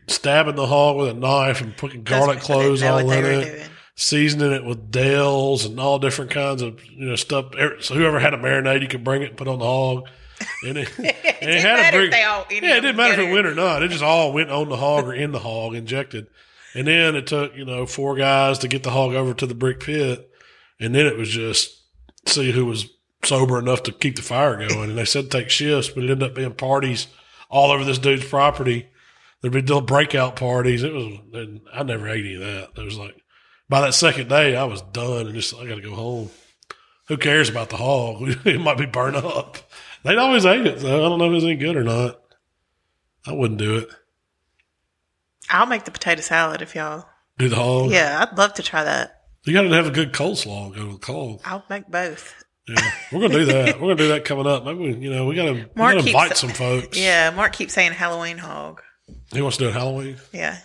[0.07, 3.25] stabbing the hog with a knife and putting garlic what- I didn't cloves all in
[3.25, 3.69] it doing.
[3.95, 7.47] seasoning it with Dales and all different kinds of you know stuff.
[7.81, 10.07] So whoever had a marinade, you could bring it and put on the hog.
[10.63, 12.97] And it, and it didn't had matter a if they all- any yeah, it didn't
[12.97, 13.83] matter if it went or not.
[13.83, 16.27] It just all went on the hog or in the hog, injected.
[16.75, 19.55] And then it took you know four guys to get the hog over to the
[19.55, 20.29] brick pit,
[20.79, 21.81] and then it was just
[22.27, 22.87] see who was
[23.25, 24.89] sober enough to keep the fire going.
[24.89, 27.07] And they said take shifts, but it ended up being parties
[27.49, 28.87] all over this dude's property.
[29.41, 30.83] There'd be little breakout parties.
[30.83, 32.81] It was, and I never ate any of that.
[32.81, 33.15] It was like,
[33.67, 36.29] by that second day, I was done and just, I got to go home.
[37.07, 38.17] Who cares about the hog?
[38.45, 39.57] it might be burned up.
[40.03, 41.05] They'd always ate it, though.
[41.05, 42.19] I don't know if it was any good or not.
[43.25, 43.89] I wouldn't do it.
[45.49, 47.07] I'll make the potato salad if y'all.
[47.37, 47.91] Do the hog.
[47.91, 49.23] Yeah, I'd love to try that.
[49.43, 51.41] You got to have a good coleslaw go with the hog.
[51.45, 52.43] I'll make both.
[52.67, 52.91] Yeah.
[53.11, 53.75] We're going to do that.
[53.75, 54.63] We're going to do that coming up.
[54.65, 56.97] Maybe, we, you know, we got to Mark keeps- invite some folks.
[56.97, 58.81] Yeah, Mark keeps saying Halloween hog.
[59.33, 60.17] He wants to do it Halloween.
[60.31, 60.57] Yeah,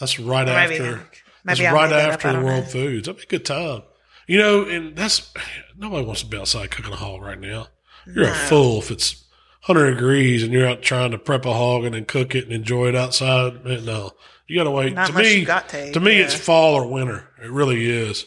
[0.00, 0.96] That's right Maybe after.
[0.96, 1.00] I'll-
[1.44, 2.70] That's right up, after the World know.
[2.70, 3.06] Foods.
[3.06, 3.82] That'd be a good time.
[4.26, 5.32] You know, and that's
[5.76, 7.68] nobody wants to be outside cooking a hog right now.
[8.06, 9.24] You're a fool if it's
[9.66, 12.52] 100 degrees and you're out trying to prep a hog and then cook it and
[12.52, 13.64] enjoy it outside.
[13.64, 14.10] No,
[14.46, 14.94] you got to wait.
[14.94, 16.24] Not to me, you got to, to me, yeah.
[16.24, 17.28] it's fall or winter.
[17.42, 18.26] It really is.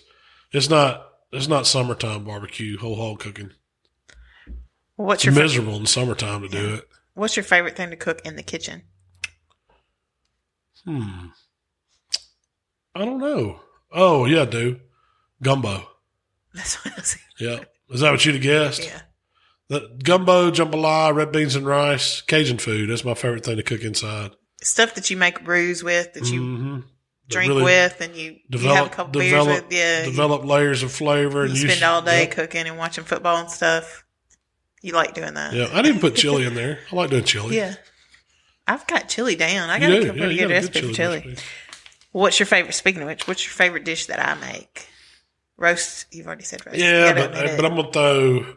[0.52, 1.08] It's not.
[1.32, 3.52] It's not summertime barbecue, whole hog cooking.
[4.98, 6.88] What's It's your fa- miserable in the summertime to do it.
[7.14, 8.84] What's your favorite thing to cook in the kitchen?
[10.86, 11.28] Hmm.
[12.96, 13.60] I don't know.
[13.92, 14.80] Oh yeah, I do.
[15.42, 15.88] Gumbo.
[16.54, 17.18] That's what I was.
[17.40, 17.60] Yeah.
[17.90, 18.86] Is that what you'd have guessed?
[18.86, 19.02] Yeah.
[19.70, 22.90] The gumbo, jambalaya, red beans and rice, Cajun food.
[22.90, 24.32] That's my favorite thing to cook inside.
[24.62, 26.80] Stuff that you make brews with, that you hmm
[27.32, 29.74] drink with, and you, you have a couple beers develop, with.
[29.74, 30.00] Yeah.
[30.02, 31.46] You, develop layers of flavor.
[31.46, 32.32] you and spend all day Yep.
[32.32, 34.04] cooking and watching football and stuff.
[34.82, 35.54] You like doing that.
[35.54, 36.80] Yeah, I didn't put chili in there.
[36.92, 37.56] I like doing chili.
[37.58, 37.76] Yeah.
[38.68, 39.70] I've got chili down.
[39.70, 39.94] I got do.
[39.94, 41.24] a Yeah, pretty you good recipe for chili.
[41.26, 41.42] recipe.
[42.14, 42.74] What's your favorite?
[42.74, 44.88] Speaking of which, what's your favorite dish that I make?
[45.58, 46.08] Roast.
[46.12, 46.78] You've already said roast.
[46.80, 47.66] Yeah, but but.
[47.66, 48.56] I'm gonna throw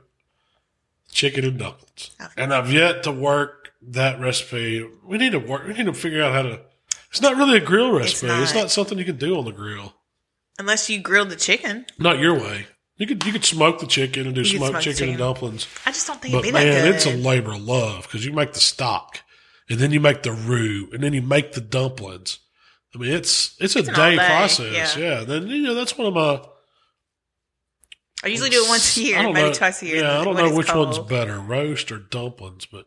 [1.10, 2.42] chicken and dumplings, Okay.
[2.42, 4.88] and I've yet to work that recipe.
[5.04, 5.66] We need to work.
[5.66, 6.60] We need to figure out how to.
[7.14, 8.26] It's not really a grill recipe.
[8.26, 8.70] It's not, not.
[8.72, 9.94] something you can do on the grill.
[10.58, 11.86] unless you grill the chicken.
[11.96, 12.66] Not your way.
[12.96, 15.12] You could you could smoke the chicken and do You could smoked smoke chicken, and
[15.14, 15.18] chicken.
[15.18, 15.66] dumplings.
[15.86, 16.94] I just don't think But it'd be that man, good.
[16.96, 19.20] it's a labor of love because you make the stock,
[19.70, 22.40] and then you make the roux, and then you make the dumplings.
[22.94, 24.96] I mean, it's it's a It's an day, all day, process.
[24.96, 25.22] yeah.
[25.24, 26.40] Then you know that's one of my.
[28.24, 29.96] I usually do it once a year, I don't maybe know- twice a year.
[30.02, 32.86] Yeah, I don't know it's which one's better, roast or dumplings, but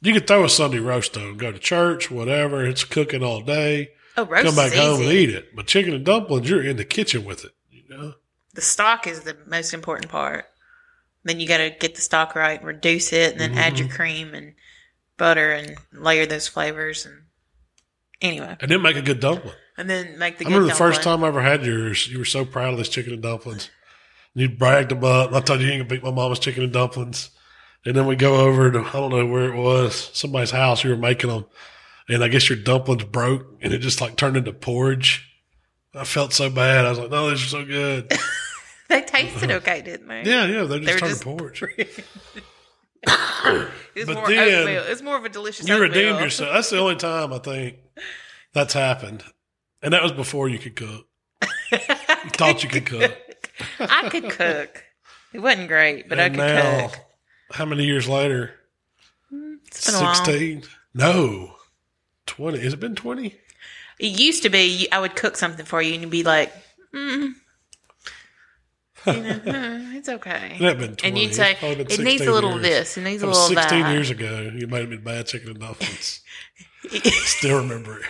[0.00, 2.64] you could throw a Sunday roast on, go to church, whatever.
[2.66, 3.90] It's cooking all day.
[4.16, 5.54] Oh, roast come back home and eat it.
[5.54, 7.52] But chicken and dumplings, you're in the kitchen with it.
[7.70, 8.14] You know.
[8.54, 10.46] The stock is the most important part.
[11.24, 13.86] Then you got to get the stock right, reduce it, and then add Mm-hmm.
[13.86, 14.54] your cream and
[15.16, 17.04] butter and layer those flavors.
[17.06, 17.22] And
[18.22, 19.54] anyway, And then make a good dumpling.
[19.76, 20.46] and then make the.
[20.46, 22.88] I remember the first time I ever had yours, you were so proud of this
[22.88, 23.70] chicken and dumplings.
[24.34, 25.34] You bragged about.
[25.34, 27.30] I told you you ain't gonna beat my mama's chicken and dumplings.
[27.84, 30.84] And then we go over to I don't know where it was, somebody's house.
[30.84, 31.46] We were making them,
[32.08, 35.24] and I guess your dumplings broke, and it just like turned into porridge.
[35.94, 36.84] I felt so bad.
[36.84, 38.12] I was like, "No, these are so good."
[38.88, 39.58] They tasted uh-huh.
[39.58, 40.22] okay, didn't they?
[40.24, 41.62] Yeah, yeah, they just turned just- to porridge.
[43.94, 44.82] It was But more then- oatmeal.
[44.86, 45.68] It's more of a delicious.
[45.68, 45.88] You oatmeal.
[45.90, 46.52] redeemed yourself.
[46.54, 47.76] That's the only time I think
[48.52, 49.22] that's happened,
[49.82, 51.06] and that was before you could cook.
[51.70, 53.16] You thought you could cook.
[53.80, 54.84] I could cook.
[55.32, 56.98] It wasn't great, but I could now, cook.
[57.50, 58.54] How many years later?
[59.66, 60.62] It's been a 16?
[60.94, 61.54] No.
[62.26, 62.58] 20.
[62.60, 63.34] Has it been 20?
[63.98, 66.52] It used to be I would cook something for you and you'd be like,
[66.94, 67.32] mm,
[69.06, 70.56] you know, "Hmm, it's okay.
[70.58, 71.08] Been 20.
[71.08, 72.62] and you'd say, it needs a little years.
[72.62, 73.92] this, it needs a little 16 that.
[73.92, 74.50] years ago.
[74.54, 76.20] You made me bad chicken and dumplings.
[77.24, 78.06] Still remember it.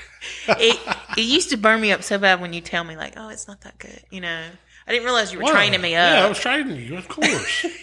[0.49, 3.29] it, it used to burn me up so bad when you tell me like, oh,
[3.31, 4.03] it's not that good.
[4.11, 4.45] You know,
[4.87, 5.53] I didn't realize you were Why?
[5.53, 6.13] training me up.
[6.13, 7.67] Yeah, I was training you, of course.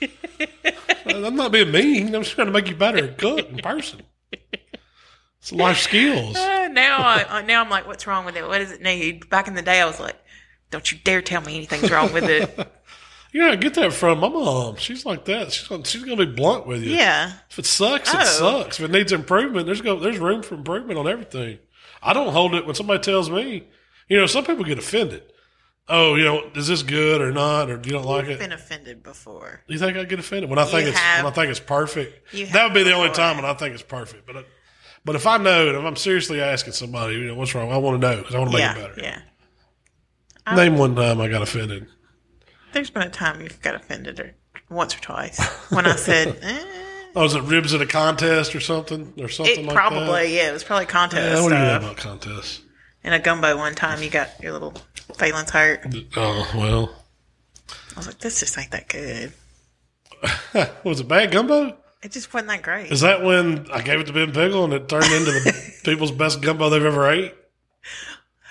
[1.06, 2.14] I'm not being mean.
[2.14, 4.02] I'm just trying to make you better at cook in person.
[5.40, 6.36] It's life skills.
[6.36, 8.46] Uh, now, I, uh, now I'm like, what's wrong with it?
[8.46, 9.28] What does it need?
[9.30, 10.16] Back in the day, I was like,
[10.70, 12.72] don't you dare tell me anything's wrong with it.
[13.32, 14.76] You know, I get that from my mom.
[14.76, 15.52] She's like that.
[15.52, 16.92] She's gonna, she's to be blunt with you.
[16.96, 17.32] yeah.
[17.50, 18.18] If it sucks, Oh.
[18.20, 18.80] it sucks.
[18.80, 21.58] If it needs improvement, there's go there's room for improvement on everything.
[22.02, 23.68] I don't hold it when somebody tells me.
[24.08, 25.22] You know, some people get offended.
[25.88, 28.30] Oh, you know, is this good or not, or do you don't like it?
[28.30, 28.38] I've it?
[28.40, 29.60] been offended before.
[29.68, 31.24] You think I get offended when I think You it's have.
[31.24, 32.32] when I think it's perfect?
[32.52, 34.26] That would be the only time when I think it's perfect.
[34.26, 34.46] But
[35.04, 37.76] but if I know it, if I'm seriously asking somebody, you know, what's wrong, I
[37.76, 38.72] want to know because I want to make Yeah.
[38.76, 39.00] it better.
[40.46, 40.54] Yeah.
[40.56, 41.86] Name one time I got offended.
[42.72, 44.34] There's been a time you've got offended or
[44.68, 45.38] once or twice
[45.70, 46.64] when I said, eh,
[47.14, 50.50] Oh, was it ribs at a contest or something or something it like probably, yeah,
[50.50, 50.90] it was probably that?
[50.92, 52.60] contest Yeah, what do you know about contests?
[53.06, 54.74] In a gumbo one time, you got your little
[55.14, 55.86] feelings hurt.
[56.16, 56.92] Oh well,
[57.94, 59.32] I was like, this just ain't that good.
[60.84, 61.76] was it bad gumbo?
[62.02, 62.90] It just wasn't that great.
[62.90, 66.10] Is that when I gave it to Ben Pickle and it turned into the people's
[66.10, 67.32] best gumbo they've ever ate?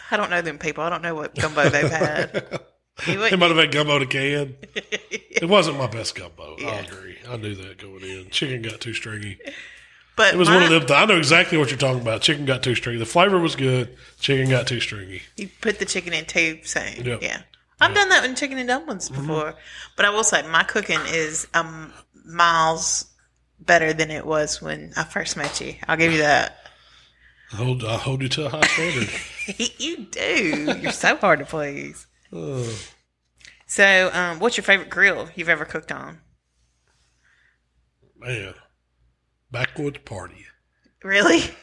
[0.10, 0.86] I don't know them people.
[0.86, 2.62] I don't know what gumbo they've had.
[3.04, 4.56] He It might have been gumbo to can.
[4.74, 6.56] It wasn't my best gumbo.
[6.62, 7.18] I agree.
[7.28, 8.30] I knew that going in.
[8.30, 9.38] Chicken got too stringy.
[10.16, 10.86] But It was my- one of them.
[10.86, 12.22] Th- I know exactly what you're talking about.
[12.22, 13.00] Chicken got too stringy.
[13.00, 13.96] The flavor was good.
[14.20, 15.22] Chicken got too stringy.
[15.36, 17.06] You put the chicken in too soon.
[17.06, 17.22] Yep.
[17.22, 17.42] Yeah.
[17.82, 19.22] I've done that in chicken and dumplings Mm-hmm.
[19.28, 19.56] before.
[19.98, 21.92] But I will say my cooking is um
[22.26, 23.06] miles
[23.60, 25.76] better than it was when I first met you.
[25.88, 26.58] I'll give you that.
[27.54, 29.10] I hold, I hold you to a high standard.
[29.78, 30.78] you do.
[30.82, 32.08] You're so hard to please.
[32.34, 32.68] Oh,
[33.68, 36.20] So, um, what's your favorite grill you've ever cooked on?
[38.20, 38.54] man.
[39.56, 40.46] Backwoods party.
[41.04, 41.42] Really?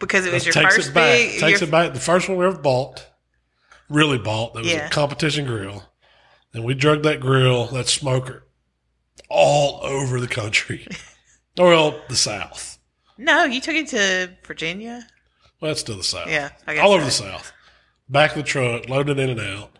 [0.00, 1.18] Because it was your takes first it back.
[1.18, 1.40] big.
[1.40, 1.92] Takes your- it back.
[1.92, 3.04] The first one we ever bought,
[3.88, 4.54] really bought.
[4.54, 4.86] That was Yeah.
[4.86, 5.82] a competition grill.
[6.54, 8.46] and we drug that grill, that smoker,
[9.28, 10.86] all over the country.
[11.58, 12.78] well, the South.
[13.18, 15.04] No, you took it to Virginia.
[15.60, 16.28] Well, that's still the South.
[16.28, 17.24] Yeah, I guess all over so.
[17.24, 17.52] the South.
[18.08, 19.76] Back of the truck, loaded in and out.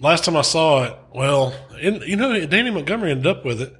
[0.00, 3.74] Last time I saw it, well, in, you know, Danny Montgomery ended up with it.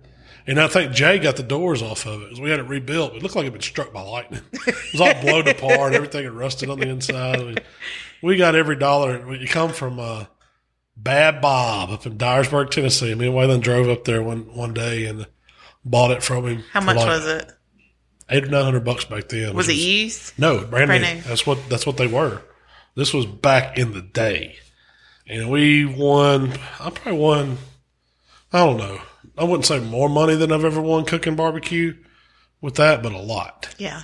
[0.49, 3.15] And I think Jay got the doors off of it 'cause we had it rebuilt.
[3.15, 4.41] It looked like it had been struck by lightning.
[4.67, 5.93] It was all blown apart.
[5.95, 7.39] Everything had rusted on the inside.
[7.41, 7.59] I mean,
[8.23, 9.35] we got every dollar.
[9.37, 10.25] You come from uh,
[10.97, 13.15] Bad Bob up in Dyersburg, Tennessee.
[13.15, 15.27] Me and Waylon drove up there one, one day and
[15.85, 16.65] bought it from him.
[16.73, 17.53] How much like was it?
[18.31, 19.55] Eight or nine hundred bucks back then.
[19.55, 20.39] Was it which used?
[20.39, 21.15] no, brand, Brand new.
[21.15, 21.21] new.
[21.23, 22.43] That's what that's what they were.
[22.95, 24.57] This was back in the day,
[25.27, 26.53] and we won.
[26.81, 27.59] I probably won.
[28.53, 29.01] I don't know.
[29.39, 31.97] I wouldn't say more money than I've ever won cooking barbecue
[32.61, 33.75] with that, but a lot.
[33.79, 34.03] Yeah.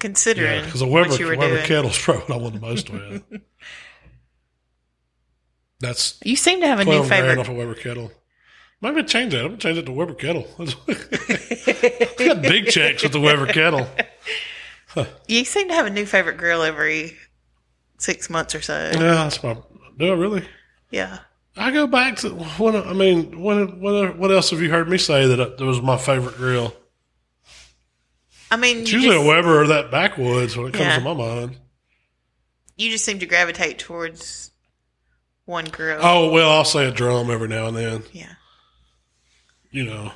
[0.00, 1.66] Considering Because a Weber, what you were Weber doing.
[1.66, 3.22] kettle's probably what I won the most with.
[5.80, 7.38] That's You seem to have a new favorite.
[7.38, 8.12] off a Weber kettle.
[8.80, 9.40] Maybe change that.
[9.40, 10.46] I'm gonna change it to Weber kettle.
[10.58, 13.86] we got big checks with the Weber kettle.
[15.28, 17.16] You seem to have a new favorite grill every
[17.98, 18.90] six months or so.
[18.94, 19.56] Yeah, that's my.
[19.96, 20.44] Do I really?
[20.90, 21.18] Yeah.
[21.58, 23.40] I go back to what I mean.
[23.40, 26.36] What what what else have you heard me say that uh, that was my favorite
[26.36, 26.74] grill?
[28.50, 30.98] I mean, It's usually just, a Weber or that backwoods when it comes Yeah.
[30.98, 31.58] to my mind.
[32.76, 34.52] you just seem to gravitate towards
[35.44, 35.98] one grill.
[36.00, 38.02] Oh well, I'll say a drum every now and then.
[38.12, 38.32] Yeah.
[39.70, 40.12] You know,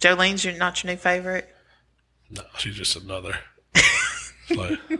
[0.00, 1.48] Jolene's your, not your new favorite?
[2.30, 3.36] no, she's just another.
[4.56, 4.80] like,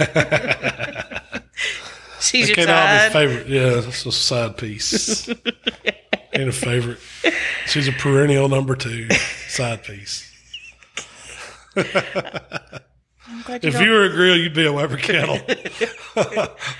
[2.22, 3.48] She's that your can't all be favorite.
[3.48, 5.28] Yeah, that's a side piece.
[6.32, 6.98] and a favorite.
[7.66, 9.08] She's a perennial number two
[9.48, 10.26] side piece.
[11.76, 15.38] I'm glad you If don't- you were a grill, you'd be a Weber kettle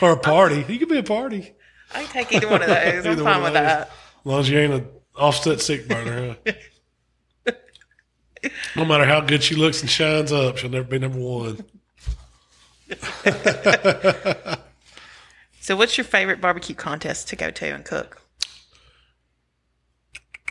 [0.02, 0.64] or a party.
[0.68, 1.52] You could be a party.
[1.94, 3.06] I can take either one of those.
[3.06, 3.62] I'm Either fine with those.
[3.62, 3.80] that.
[3.88, 4.86] As long as you ain't an
[5.16, 7.52] offset stick burner, huh?
[8.76, 11.64] no matter how good she looks and shines up, she'll never be number one.
[15.70, 18.20] So, what's your favorite barbecue contest to go to and cook?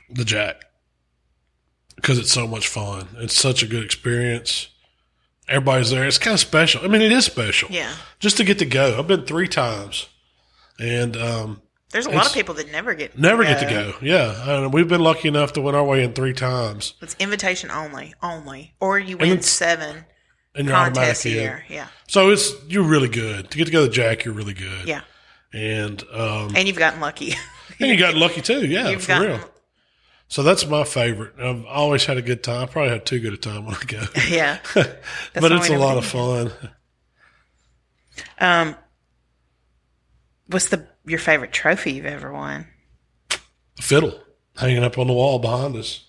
[0.10, 0.64] The Jack.
[1.98, 3.10] Because it's so much fun.
[3.18, 4.70] It's such a good experience.
[5.50, 6.08] Everybody's there.
[6.08, 6.86] It's kind of special.
[6.86, 7.68] I mean, it is special.
[7.70, 7.94] Yeah.
[8.20, 8.98] Just to get to go.
[8.98, 10.08] I've been three times.
[10.80, 11.62] And um,
[11.92, 13.96] There's a lot of people that never get never get to go.
[14.02, 14.64] Yeah.
[14.64, 16.94] And we've been lucky enough to win our way in three times.
[17.02, 20.06] It's invitation only, only, or you win seven
[20.60, 21.76] And you're contests a automatically in.
[21.78, 23.50] Yeah, So it's you're really good.
[23.50, 24.88] To get to go to Jack, you're really good.
[24.88, 25.02] yeah,
[25.54, 27.34] And um, and you've gotten lucky.
[27.80, 29.50] And you got lucky too, yeah, You've for gotten- real.
[30.28, 31.34] So that's my favorite.
[31.42, 32.64] I've always had a good time.
[32.64, 35.02] I probably have too good a time when I go, yeah, but
[35.34, 36.52] it's a lot of fun.
[38.38, 38.76] Um,
[40.48, 42.68] what's the your favorite trophy you've ever won?
[43.80, 44.20] Fiddle
[44.58, 46.04] hanging up on the wall behind us.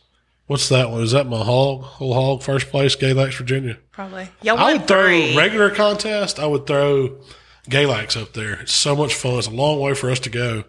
[0.51, 1.01] What's that one?
[1.03, 1.83] Is that my hog?
[1.85, 3.79] Whole hog, first place, Galax, Virginia.
[3.93, 4.29] Probably.
[4.43, 6.41] Y'all I would throw regular contest.
[6.41, 7.21] I would throw
[7.69, 8.55] Galax up there.
[8.55, 9.39] It's so much fun.
[9.39, 10.65] It's a long way for us to go,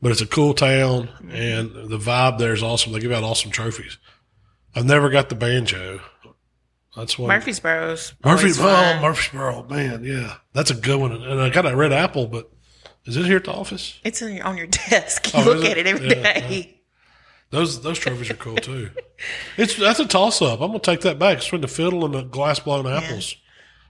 [0.00, 2.92] but it's a cool town, and the vibe there is awesome.
[2.92, 3.98] They give out awesome trophies.
[4.72, 5.98] I've never got the banjo.
[6.94, 7.26] That's one.
[7.26, 8.14] Murfreesboro's.
[8.22, 8.98] Always oh.
[9.02, 11.10] Murfreesboro, man, yeah, that's a good one.
[11.10, 12.52] And I got a red apple, but
[13.04, 13.98] is it here at the office?
[14.04, 15.34] It's your, on your desk.
[15.34, 15.78] You Oh, look at it?
[15.78, 16.80] it every Yeah, day.
[17.54, 18.90] Those those trophies are cool too.
[19.56, 20.60] It's that's a toss up.
[20.60, 21.36] I'm gonna take that back.
[21.36, 23.36] It's between the fiddle and the glass blown apples,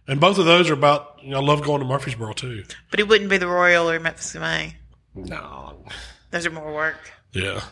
[0.07, 1.19] and both of those are about.
[1.23, 2.63] You know, I love going to Murfreesboro too.
[2.91, 4.77] But it wouldn't be the Royal or Memphis May.
[5.15, 5.83] No,
[6.31, 6.99] Those are more work.
[7.33, 7.63] yeah,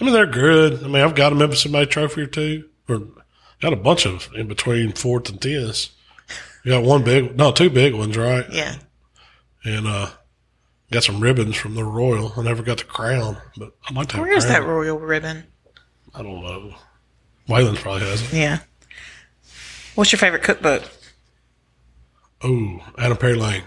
[0.00, 0.82] I mean they're good.
[0.82, 3.02] I mean I've got a Memphis May trophy or two, or
[3.60, 5.90] got a bunch of in between fourth and tenths.
[6.64, 8.46] You got one big, no, two big ones, right?
[8.50, 8.76] Yeah.
[9.64, 10.08] And uh,
[10.92, 12.32] got some ribbons from the Royal.
[12.36, 14.62] I never got the crown, but I'd like to have Where's that.
[14.64, 15.44] Royal ribbon?
[16.14, 16.74] I don't know.
[17.48, 18.36] Waylon probably has it.
[18.36, 18.58] Yeah.
[19.94, 20.84] What's your favorite cookbook?
[22.42, 23.62] Oh, Adam Perry Lang.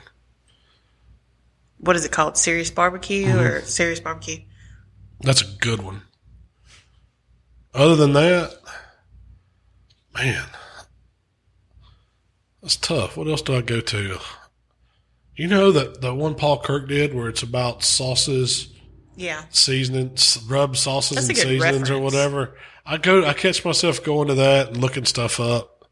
[1.80, 2.38] What is it called?
[2.38, 3.40] Serious Barbecue Mm-hmm.
[3.40, 4.40] or Serious Barbecue?
[5.22, 6.02] That's a good one.
[7.74, 8.54] Other than that,
[10.14, 10.46] man,
[12.62, 13.18] that's tough.
[13.18, 14.18] What else do I go to?
[15.36, 18.70] You know that the one Paul Kirk did where it's about sauces,
[19.18, 19.44] Yeah.
[19.50, 22.58] seasoning, s- rub sauces That's and seasonings or whatever.
[22.86, 25.90] I go, I catch myself going to that and looking stuff up.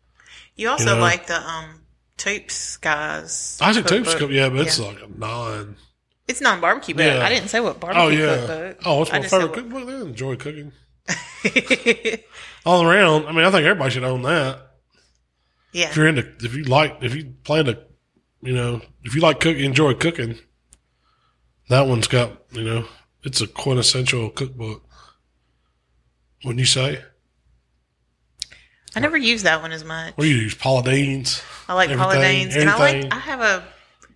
[0.56, 1.02] You also know.
[1.02, 1.82] like the um
[2.16, 3.58] Toups guys.
[3.62, 4.18] Isaac Toups, cookbook.
[4.20, 5.76] cook- yeah, but it's like a non.
[6.28, 7.26] It's non barbecue, but Yeah.
[7.26, 8.38] I didn't say what barbecue Oh yeah.
[8.48, 8.78] cookbook.
[8.86, 9.88] Oh, what's I my favorite cookbook?
[9.88, 10.72] Then enjoy cooking
[12.66, 13.26] all around.
[13.26, 14.62] I mean, I think everybody should own that.
[15.74, 15.90] yeah.
[15.90, 17.80] if you're into if you like if you plan to
[18.44, 20.38] you know if you like cooking enjoy cooking
[21.70, 22.86] That one's got you know,
[23.24, 24.84] it's a quintessential cookbook.
[26.44, 27.04] Wouldn't you say?
[28.96, 30.16] I never use that one as much.
[30.16, 30.54] What do you use?
[30.54, 31.42] Paula Deen's.
[31.68, 33.12] I like Paula Deen's, and I like.
[33.12, 33.64] I have a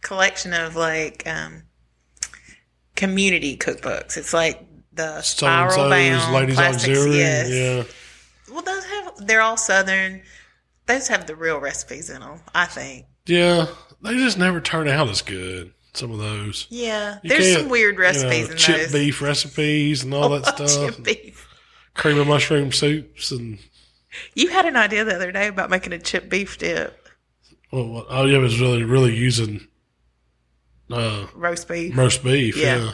[0.01, 1.63] collection of like um,
[2.95, 4.17] community cookbooks.
[4.17, 4.63] It's like
[4.93, 6.89] the spiral bound ladies plastics.
[6.89, 7.17] auxiliary.
[7.17, 7.49] Yes.
[7.49, 8.53] Yeah.
[8.53, 9.25] Well, those have.
[9.25, 10.21] They're all southern.
[10.85, 12.41] Those have the real recipes in them.
[12.53, 13.07] I think.
[13.25, 13.67] Yeah.
[14.01, 15.73] They just never turn out as good.
[15.93, 16.67] Some of those.
[16.69, 18.91] Yeah, You there's some weird you know, recipes in chip those.
[18.93, 20.95] beef recipes and all that Oh, stuff.
[20.95, 21.47] chip beef.
[21.95, 23.57] Cream of mushroom soups and
[24.35, 27.07] You had an idea the other day about making a chip beef dip,
[27.71, 29.67] well, what, oh yeah, it was really really using
[30.91, 31.97] uh, roast beef.
[31.97, 32.55] roast beef.
[32.55, 32.77] Yeah.
[32.77, 32.91] Yeah.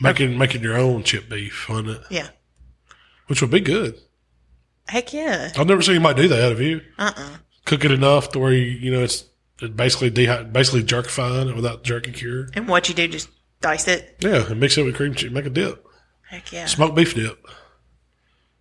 [0.00, 2.28] Making making your own chip beef on it, Yeah.
[3.28, 3.98] which would be good.
[4.88, 5.52] Heck yeah.
[5.56, 6.50] I've never seen anybody do that.
[6.50, 6.80] Have you?
[6.98, 9.27] Uh uh Cook it enough to where you you know it's it
[9.74, 12.48] basically dehy- basically jerkifying it without jerky cure.
[12.54, 13.28] And what you do, just
[13.60, 14.16] dice it.
[14.20, 15.84] Yeah, and mix it with cream cheese, make a dip,
[16.28, 16.66] Heck yeah.
[16.66, 17.44] smoked beef dip.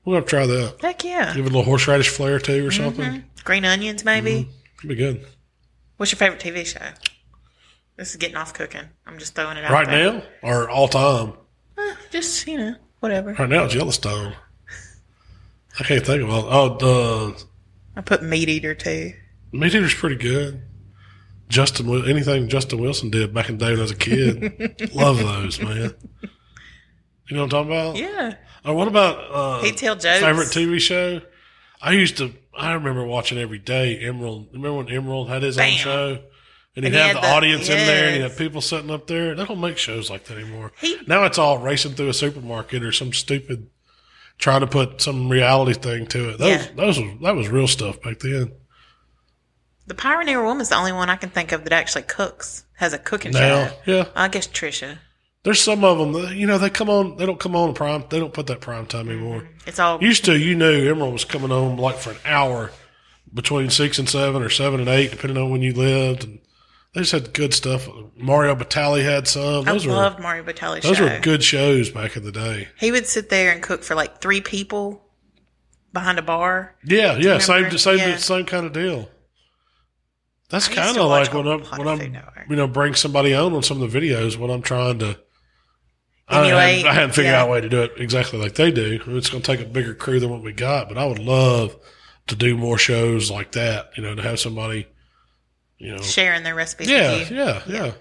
[0.05, 0.77] We're gonna try that.
[0.81, 1.33] Heck yeah.
[1.35, 3.25] Give it a little horseradish flair too, or something.
[3.43, 4.49] Green onions, maybe.
[4.79, 5.25] It'd be good.
[5.97, 6.79] What's your favorite TV show?
[7.97, 8.83] This is getting off cooking.
[9.05, 10.13] I'm just throwing it out Right there.
[10.13, 11.33] now or all time?
[11.77, 13.33] Eh, just you know, whatever.
[13.33, 14.33] Right now it's Yellowstone.
[15.79, 16.45] I can't think of all.
[16.81, 17.37] Oh, uh,
[17.95, 19.13] I put Meat Eater too.
[19.51, 20.61] Meat Eater's pretty good.
[21.49, 25.17] Justin, anything Justin Wilson did back in the day when I was a kid, love
[25.17, 25.93] those man.
[27.29, 27.95] You know what I'm talking about?
[27.97, 28.35] Yeah.
[28.65, 30.19] Or what about uh, He'd tell jokes.
[30.19, 31.21] favorite TV show?
[31.81, 32.33] I used to.
[32.57, 33.99] I remember watching every day.
[34.03, 34.47] Emeril.
[34.51, 36.19] Remember when Emeril had his own show,
[36.75, 38.61] and he'd And he have had the, the- audience in there, and he'd have people
[38.61, 39.35] sitting up there.
[39.35, 40.71] They don't make shows like that anymore.
[40.81, 43.69] He- now it's all racing through a supermarket or some stupid
[44.37, 46.37] trying to put some reality thing to it.
[46.39, 46.67] Those, Yeah.
[46.75, 48.51] those was, that was real stuff back then.
[49.87, 52.97] The Pioneer Woman's the only one I can think of that actually cooks, has a
[52.99, 53.73] cooking Now, show.
[53.85, 54.97] yeah, I guess Trisha.
[55.43, 56.11] there's some of them.
[56.13, 57.15] That, you know, they come on.
[57.17, 58.03] They don't come on prime.
[58.09, 59.39] They don't put that prime time anymore.
[59.41, 59.69] Mm-hmm.
[59.69, 62.71] It's all Used to, you knew Emeril was coming on like for an hour
[63.33, 66.25] between six and seven or seven and eight, depending on when you lived.
[66.25, 66.39] And
[66.93, 67.87] they just had good stuff.
[68.17, 69.67] Mario Batali had some.
[69.69, 71.05] I Those were loved Mario Batali's those show.
[71.05, 72.67] were good shows back in the day.
[72.77, 75.01] He would sit there and cook for like three people
[75.93, 76.75] behind a bar.
[76.83, 78.17] Yeah, yeah, same same Yeah.
[78.17, 79.09] same kind of deal.
[80.49, 82.49] That's kind of like when I'm when I'm Network.
[82.49, 85.19] you know bring somebody on on some of the videos when I'm trying to.
[86.29, 87.41] I Emulate, hadn't, I hadn't figured yeah.
[87.41, 88.99] out a way to do it exactly like they do.
[89.07, 91.77] It's going to take a bigger crew than what we got, but I would love
[92.27, 93.91] to do more shows like that.
[93.95, 94.87] You know, to have somebody,
[95.77, 97.35] you know, Sharing their recipes yeah, you.
[97.35, 97.91] yeah, yeah,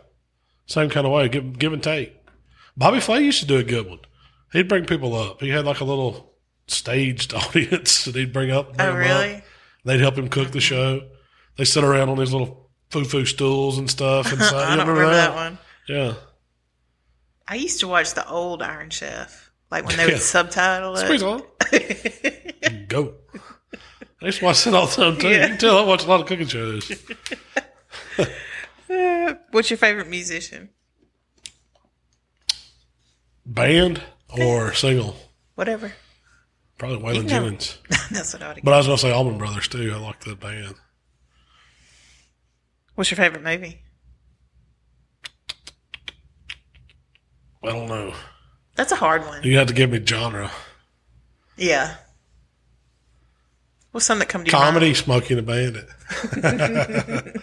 [0.67, 2.17] Same kind of way, give give and take.
[2.77, 4.01] Bobby Flay used to do a good one.
[4.53, 5.41] He'd bring people up.
[5.41, 6.33] He had like a little
[6.67, 8.77] staged audience that he'd bring up.
[8.77, 9.37] Bring Oh, really?
[9.37, 9.43] Up.
[9.85, 11.01] They'd help him cook the mm-hmm.
[11.01, 11.09] show.
[11.57, 14.31] They sit around on these little foo-foo stools and stuff.
[14.33, 15.59] And so, I you don't remember that one.
[15.89, 16.15] Yeah.
[17.49, 20.19] I used to watch the old Iron Chef, like when they would Yeah.
[20.19, 21.27] subtitle Squeeze it.
[21.27, 22.87] on.
[22.89, 23.15] Go.
[24.23, 25.29] I used to watch that all the time too.
[25.29, 25.43] Yeah.
[25.43, 26.91] You can tell I watch a lot of cooking shows.
[29.51, 30.71] What's your favorite musician?
[33.45, 35.17] Band or single?
[35.55, 35.93] Whatever.
[36.79, 37.29] Probably Waylon.
[37.29, 37.79] Jennings.
[38.11, 38.63] That's what I would.
[38.65, 39.93] But I was going to say Allman Brothers too.
[39.95, 40.75] I like that band.
[42.97, 43.83] What's your favorite movie?
[47.63, 48.13] I don't know.
[48.75, 49.43] That's a hard one.
[49.43, 50.51] You have to give me genre.
[51.57, 51.97] Yeah.
[53.93, 54.97] What's something that come to your Comedy, mind?
[54.97, 55.89] Smokey and the Bandit.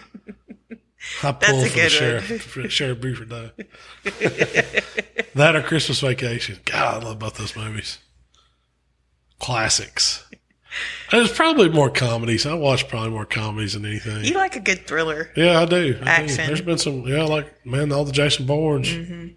[1.22, 3.50] I That's pull a for the sheriff, for Sheriff Buford though.
[5.34, 6.58] that or Christmas Vacation.
[6.64, 7.98] God, I love both those movies.
[9.38, 10.24] Classics.
[11.10, 12.46] There's probably more comedies.
[12.46, 14.24] I watch probably more comedies than anything.
[14.24, 15.30] You like a good thriller.
[15.36, 15.98] Yeah, I do.
[16.02, 16.34] I do.
[16.34, 17.02] There's been some.
[17.06, 18.88] Yeah, I like man, all the Jason Bournes.
[18.88, 19.28] Mm-hmm.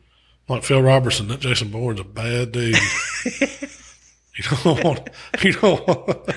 [0.48, 1.28] Like Phil Robertson.
[1.28, 2.76] That Jason Bourne's a bad dude.
[3.26, 5.10] you don't want.
[5.44, 6.30] You don't want.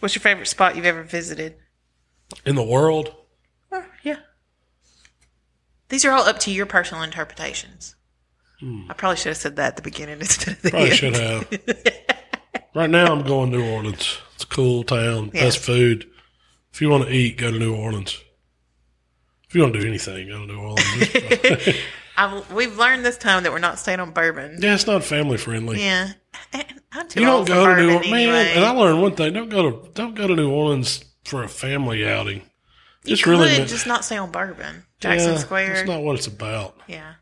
[0.00, 1.56] What's your favorite spot you've ever visited?
[2.46, 3.14] In the world,
[3.72, 4.16] Oh, yeah.
[5.90, 7.96] These are all up to your personal interpretations.
[8.62, 10.76] I probably should have said that at the beginning instead of the Hmm.
[10.76, 10.98] probably end.
[10.98, 11.48] should have.
[12.74, 14.18] right now, I'm going to New Orleans.
[14.34, 15.30] It's a cool town.
[15.34, 15.44] Yeah.
[15.44, 16.08] Best food.
[16.72, 18.22] If you want to eat, go to New Orleans.
[19.48, 21.76] If you want to do anything, go to New Orleans.
[22.16, 24.58] I've, we've learned this time that we're not staying on bourbon.
[24.60, 25.80] yeah, it's not family friendly.
[25.80, 26.12] Yeah.
[26.92, 28.20] I'm too You don't go to New Orleans, man.
[28.20, 28.52] anyway.
[28.56, 31.48] And I learned one thing: don't go to don't go to New Orleans for a
[31.48, 32.42] family outing.
[33.04, 34.84] you It's could really just not stay on bourbon.
[35.00, 35.74] Jackson yeah, Square.
[35.74, 36.76] That's not what it's about.
[36.86, 37.14] yeah.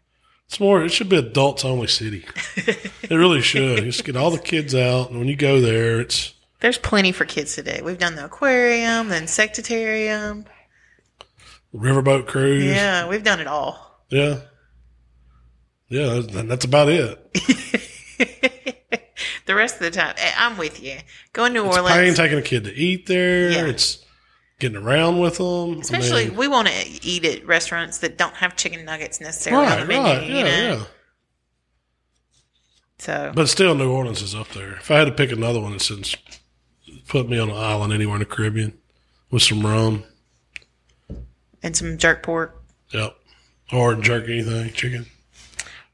[0.48, 0.82] It's more.
[0.82, 2.24] It should be adults only city.
[2.56, 3.84] it really should.
[3.84, 7.26] Just get all the kids out, and when you go there, it's There's plenty for
[7.26, 7.82] kids today.
[7.82, 10.46] We've done the aquarium, the insectarium.
[11.74, 12.64] riverboat cruise.
[12.64, 14.00] Yeah, we've done it all.
[14.08, 14.40] Yeah.
[15.90, 17.32] Yeah, that's, that's about it.
[19.46, 20.96] the rest of the time, eh, I'm with you.
[21.34, 23.50] Going to It's Orleans, pain taking a kid to eat there.
[23.50, 23.66] Yeah.
[23.66, 24.02] It's
[24.58, 25.80] getting around with them.
[25.80, 29.66] especially I mean, we want to eat at restaurants that don't have chicken nuggets necessarily
[29.66, 30.02] on the menu.
[30.02, 30.84] right, you yeah, know, yeah.
[32.98, 34.72] so But still, New Orleans is up there.
[34.76, 36.16] If I had to pick another one, since
[37.06, 38.76] put me on an island anywhere in the Caribbean
[39.30, 40.04] with some rum.
[41.62, 42.62] and some jerk pork.
[42.92, 43.16] Yep.
[43.72, 45.06] Or jerk anything, chicken.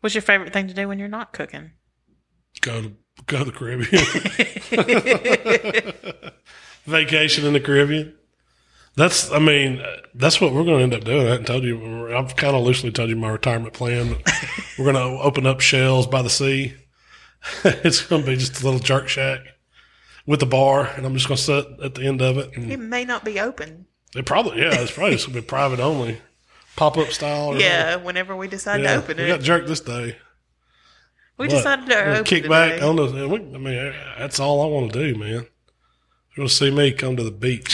[0.01, 1.73] What's your favorite thing to do when you're not cooking?
[2.61, 2.93] Go to
[3.27, 4.05] go to the Caribbean.
[6.87, 8.15] Vacation in the Caribbean.
[8.97, 9.83] That's, I mean,
[10.15, 11.27] that's what we're going to end up doing.
[11.29, 12.15] I told you.
[12.17, 14.17] I've kind of loosely told you my retirement plan.
[14.79, 16.75] we're going to open up shells by the sea.
[17.65, 19.41] it's going to be just a little jerk shack
[20.27, 22.51] with a bar, and I'm just going to sit at the end of it.
[22.55, 23.87] It may not be open.
[24.15, 26.19] it probably, yeah, it's probably just going to be private only,
[26.77, 27.49] pop up style.
[27.55, 28.93] Or Yeah, whenever we decide yeah.
[28.95, 30.17] to open we it, got jerk this day.
[31.37, 33.29] we But decided to open kick back on the.
[33.29, 35.29] we- I mean, that's all I want to do, man.
[36.37, 37.74] You want to see me come to the beach?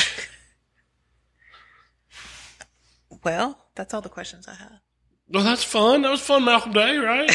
[3.24, 4.80] Well, that's all the questions I have.
[5.28, 6.02] Well, that's fun.
[6.02, 7.30] That was fun, Malcom Day, right?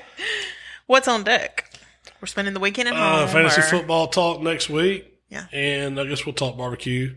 [0.86, 1.72] What's on deck?
[2.20, 3.28] We're spending the weekend at uh, home.
[3.28, 5.46] fantasy or- football talk next week, Yeah.
[5.52, 7.14] and I guess we'll talk barbecue.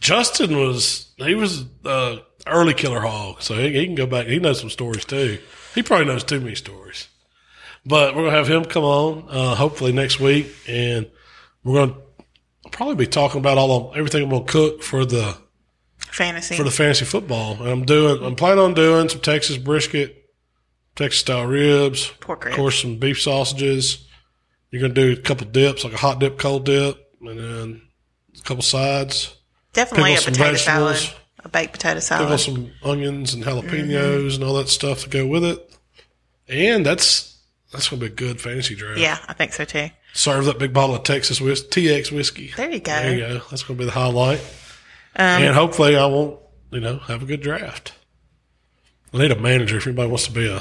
[0.00, 4.26] Justin was he was uh, early killer hog, so he, he can go back.
[4.26, 5.38] He knows some stories too.
[5.74, 7.08] He probably knows too many stories,
[7.84, 11.10] but we're gonna have him come on uh, hopefully next week, and
[11.64, 11.98] we're gonna
[12.70, 15.36] probably be talking about all of, everything I'm gonna cook for the
[16.16, 16.56] fantasy.
[16.56, 17.52] for the fantasy football.
[17.60, 20.24] And I'm doing, I'm planning on doing some Texas brisket,
[20.94, 24.06] Texas style ribs, Pork of course, some beef sausages.
[24.70, 27.82] You're going to do a couple dips, like a hot dip, cold dip, and then
[28.38, 29.36] a couple sides.
[29.72, 31.20] Definitely a pickle some potato salad, vegetables.
[31.44, 32.40] a baked potato Pickle salad.
[32.40, 34.34] some onions and jalapenos Mm-hmm.
[34.34, 35.70] and all that stuff to go with it.
[36.48, 37.38] And that's,
[37.72, 38.98] that's going to be a good fantasy draft.
[39.00, 39.90] Yeah, I think so too.
[40.14, 42.52] Serve that big bottle of Texas whis- TX whiskey.
[42.56, 42.92] There you go.
[42.92, 43.34] There you go.
[43.50, 44.40] That's going to be the highlight.
[45.18, 46.38] Um, and hopefully I won't,
[46.70, 47.94] you know, have a good draft.
[49.14, 50.60] I need a manager if anybody wants to be a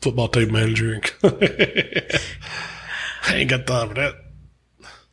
[0.00, 1.00] football team manager.
[1.24, 2.20] I
[3.34, 4.14] ain't got time for that.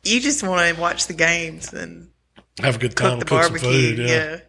[0.02, 2.08] You just want to watch the games and
[2.60, 3.96] Have a good cook time, the cook, some barbecue.
[3.96, 3.98] food.
[3.98, 4.06] yeah.
[4.08, 4.40] Yeah.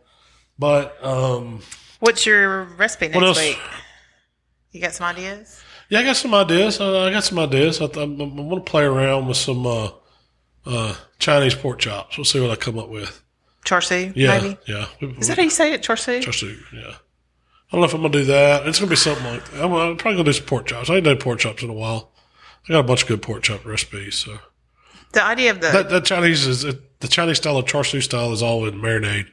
[0.58, 1.62] But um,
[2.00, 3.60] What's your recipe next week?
[4.72, 5.62] You got some ideas?
[5.90, 6.80] Yeah, I got some ideas.
[6.80, 7.82] Uh, I got some ideas.
[7.82, 9.90] I, th- I'm, I'm going to play around with some uh,
[10.66, 12.18] uh, Chinese pork chops.
[12.18, 13.21] We'll see what I come up with.
[13.64, 14.58] Char siu, Yeah, maybe?
[14.68, 14.86] yeah.
[15.20, 15.84] Is that how you say it?
[15.84, 16.22] Char siu?
[16.22, 16.96] Char siu, yeah.
[17.74, 18.68] I don't know if I'm gonna do that.
[18.68, 19.64] It's gonna be something like that.
[19.64, 20.90] I'm, I'm probably gonna do some pork chops.
[20.90, 22.12] I ain't done pork chops in a while.
[22.68, 24.16] I got a bunch of good pork chop recipes.
[24.16, 24.38] So
[25.14, 28.32] The idea of the that, that Chinese is the Chinese style of char siu style
[28.34, 29.28] is all in marinade.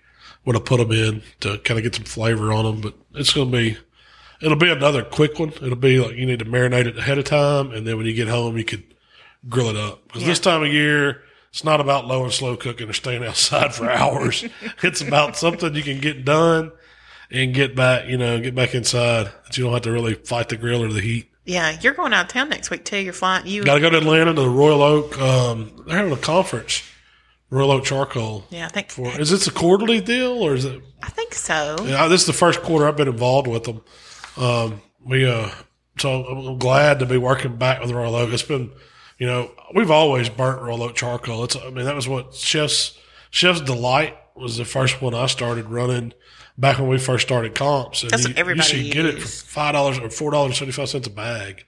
[0.45, 3.33] When I put them in to kind of get some flavor on them, but it's
[3.33, 3.77] gonna be
[4.41, 5.51] it'll be another quick one.
[5.61, 8.15] It'll be like you need to marinate it ahead of time, and then when you
[8.15, 8.85] get home, you could
[9.49, 10.07] grill it up.
[10.07, 13.75] Because this time of year, it's not about low and slow cooking or staying outside
[13.75, 14.45] for hours.
[14.83, 16.73] it's about something you can get done
[17.31, 20.49] and get back, you know, get back inside that you don't have to really fight
[20.49, 21.31] the grill or the heat.
[21.45, 22.99] yeah, you're going out of town next week too.
[22.99, 23.47] You're flying.
[23.47, 25.19] You Got to go to Atlanta to the Royal Oak.
[25.21, 26.83] Um, they're having a conference,
[27.51, 28.45] Royal Oak Charcoal.
[28.51, 30.81] yeah, I think For is this a quarterly deal or is it?
[31.03, 31.77] I think so.
[31.85, 33.83] Yeah, this is the first quarter I've been involved with them.
[34.37, 35.51] Um, we uh,
[35.99, 38.33] so I'm glad to be working back with Royal Oak.
[38.33, 38.71] It's been,
[39.19, 41.45] you know, we've always burnt Royal Oak charcoal.
[41.45, 42.99] It's, I mean, that was what Chef's
[43.31, 46.13] Chef's Delight was the first one I started running
[46.57, 48.03] back when we first started comps.
[48.03, 50.57] And That's you, what everybody you should get it for five dollars or four dollars
[50.57, 51.65] seventy five cents a bag.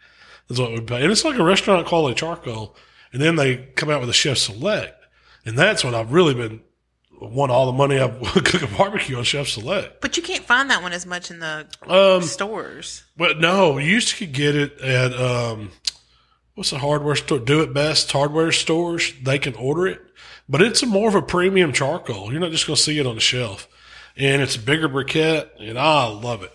[0.49, 2.77] That's what we pay, and it's like a restaurant quality charcoal.
[3.13, 4.95] And then they come out with a Chef Select,
[5.45, 6.61] and that's what I've really been
[7.21, 10.01] won all the money I've cooking barbecue on Chef Select.
[10.01, 13.03] But you can't find that one as much in the Um, stores.
[13.17, 15.71] but no, you used to get it at um,
[16.61, 17.39] what's the hardware store?
[17.39, 19.15] Do it best hardware stores.
[19.23, 19.99] They can order it,
[20.47, 22.31] but it's a more of a premium charcoal.
[22.31, 23.67] You're not just going to see it on the shelf,
[24.15, 26.53] and it's a bigger briquette, and I love it.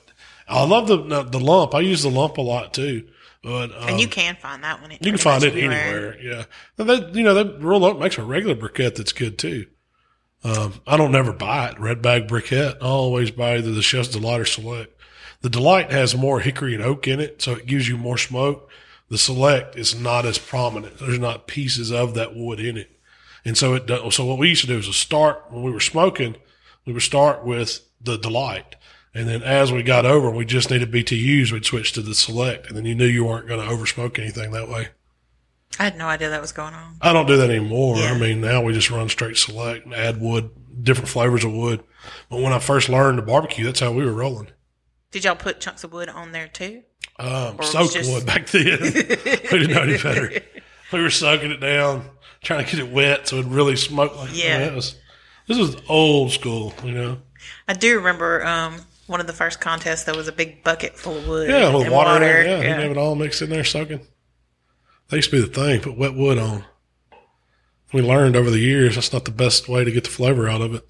[0.47, 1.73] I love the the lump.
[1.73, 3.07] I use the lump a lot too.
[3.41, 4.91] But um, and you can find that one.
[4.91, 6.21] you can find it anywhere.
[6.21, 6.45] Yeah,
[6.77, 9.65] and they, you know, that Royal Oak makes a regular briquette that's good too.
[10.43, 12.75] Um, I don't never buy it red bag briquette.
[12.75, 15.01] I always buy either the Chef's Delight or Select.
[15.41, 18.69] The Delight has more hickory and oak in it, so it gives you more smoke.
[19.09, 20.97] The Select is not as prominent.
[20.99, 22.89] There's not pieces of that wood in it,
[23.43, 23.85] and so it.
[23.85, 26.35] does- So what we used to do is to start when we were smoking,
[26.85, 28.75] we would start with the Delight.
[29.13, 31.51] And then as we got over, we just needed BTUs.
[31.51, 34.51] We'd switch to the select, and then you knew you weren't going to oversmoke anything
[34.51, 34.89] that way.
[35.79, 36.97] I had no idea that was going on.
[37.01, 37.97] I don't do that anymore.
[37.97, 38.11] Yeah.
[38.13, 40.49] I mean, now we just run straight select and add wood,
[40.83, 41.83] different flavors of wood.
[42.29, 44.47] But when I first learned to barbecue, that's how we were rolling.
[45.11, 46.83] Did y'all put chunks of wood on there too?
[47.17, 48.79] Um, Or it was soak just- wood back then.
[48.81, 50.41] we didn't know any better.
[50.91, 52.05] We were soaking it down,
[52.41, 54.73] trying to get it wet so it really smoked like Yeah.
[54.73, 54.95] Was,
[55.47, 57.17] This was old school, you know.
[57.67, 60.03] I do remember um, one of the first contests.
[60.03, 61.49] There was a big bucket full of wood.
[61.49, 62.39] Yeah, with and water, in water.
[62.41, 62.47] it.
[62.47, 64.01] Yeah, you have it all mixed in there soaking.
[65.09, 65.81] That used to be the thing.
[65.81, 66.65] Put wet wood on.
[67.93, 70.61] We learned over the years that's not the best way to get the flavor out
[70.61, 70.85] of it.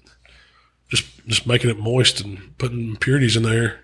[0.88, 3.80] Just just making it moist and putting impurities in there.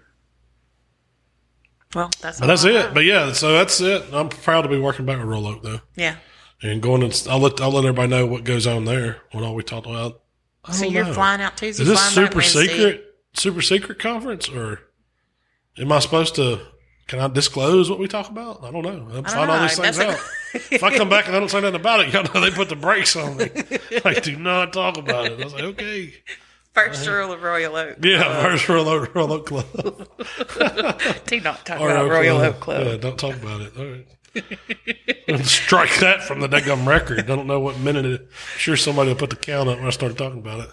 [1.94, 2.94] Well, that's But that's it.
[2.94, 4.04] But yeah, so that's it.
[4.12, 6.16] I'm proud to be working back with Royal Oak though, yeah.
[6.62, 9.18] and going and I'll let I'll let everybody know what goes on there.
[9.32, 10.22] What all we talked about.
[10.64, 11.12] I So you're know.
[11.12, 11.82] flying out Tuesday.
[11.82, 13.08] Is this super secret?
[13.34, 14.80] Super secret conference, or
[15.78, 16.60] am I supposed to?
[17.08, 18.62] Can I disclose what we talk about?
[18.62, 19.08] I don't know.
[19.12, 20.30] I'm find all these things That's out.
[20.72, 22.68] if I come back and I don't say nothing about it, y'all know they put
[22.68, 23.50] the brakes on me.
[24.04, 25.40] like, do not talk about it.
[25.40, 26.14] I was like, okay,
[26.74, 27.96] First rule of Royal Oak.
[28.02, 29.66] yeah, first Royal Oak, Royal Oak Club,
[31.26, 32.54] Do not talk about Royal Club.
[32.54, 32.86] Oak Club.
[32.86, 33.72] Yeah, don't talk about it.
[33.78, 34.06] All right.
[35.46, 37.18] Strike that from the daggum record.
[37.18, 38.28] I don't know what minute it.
[38.56, 40.70] Sure, somebody will put the count up when I start talking about it.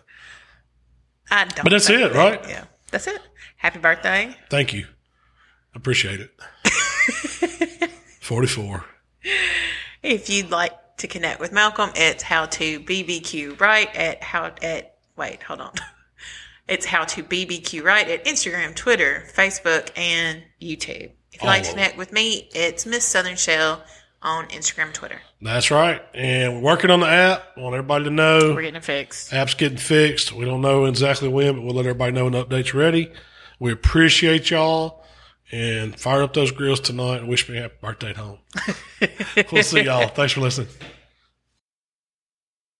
[1.30, 1.64] I don't.
[1.64, 2.42] But that's it, that- right?
[2.48, 3.20] Yeah, that's it.
[3.58, 4.34] Happy birthday.
[4.50, 4.88] Thank you.
[5.76, 6.32] Appreciate it.
[8.22, 8.86] 44.
[10.02, 14.96] If you'd like to connect with Malcom, it's how to BBQ right at how at
[15.20, 15.74] wait, hold on.
[16.68, 21.10] It's how to BBQ right at Instagram, Twitter, Facebook, and YouTube.
[21.34, 23.84] If you'd like to connect with me, it's Miss Southern Shell
[24.22, 25.20] on Instagram, Twitter.
[25.42, 26.00] That's right.
[26.14, 27.44] And we're working on the app.
[27.58, 28.54] I want everybody to know.
[28.54, 29.34] We're getting it fixed.
[29.34, 30.32] App's getting fixed.
[30.32, 33.12] We don't know exactly when, but we'll let everybody know when the update's ready.
[33.58, 35.04] We appreciate y'all
[35.52, 38.38] and fire up those grills tonight and wish me a happy birthday at home.
[39.52, 40.08] we'll see y'all.
[40.10, 40.68] Thanks for listening.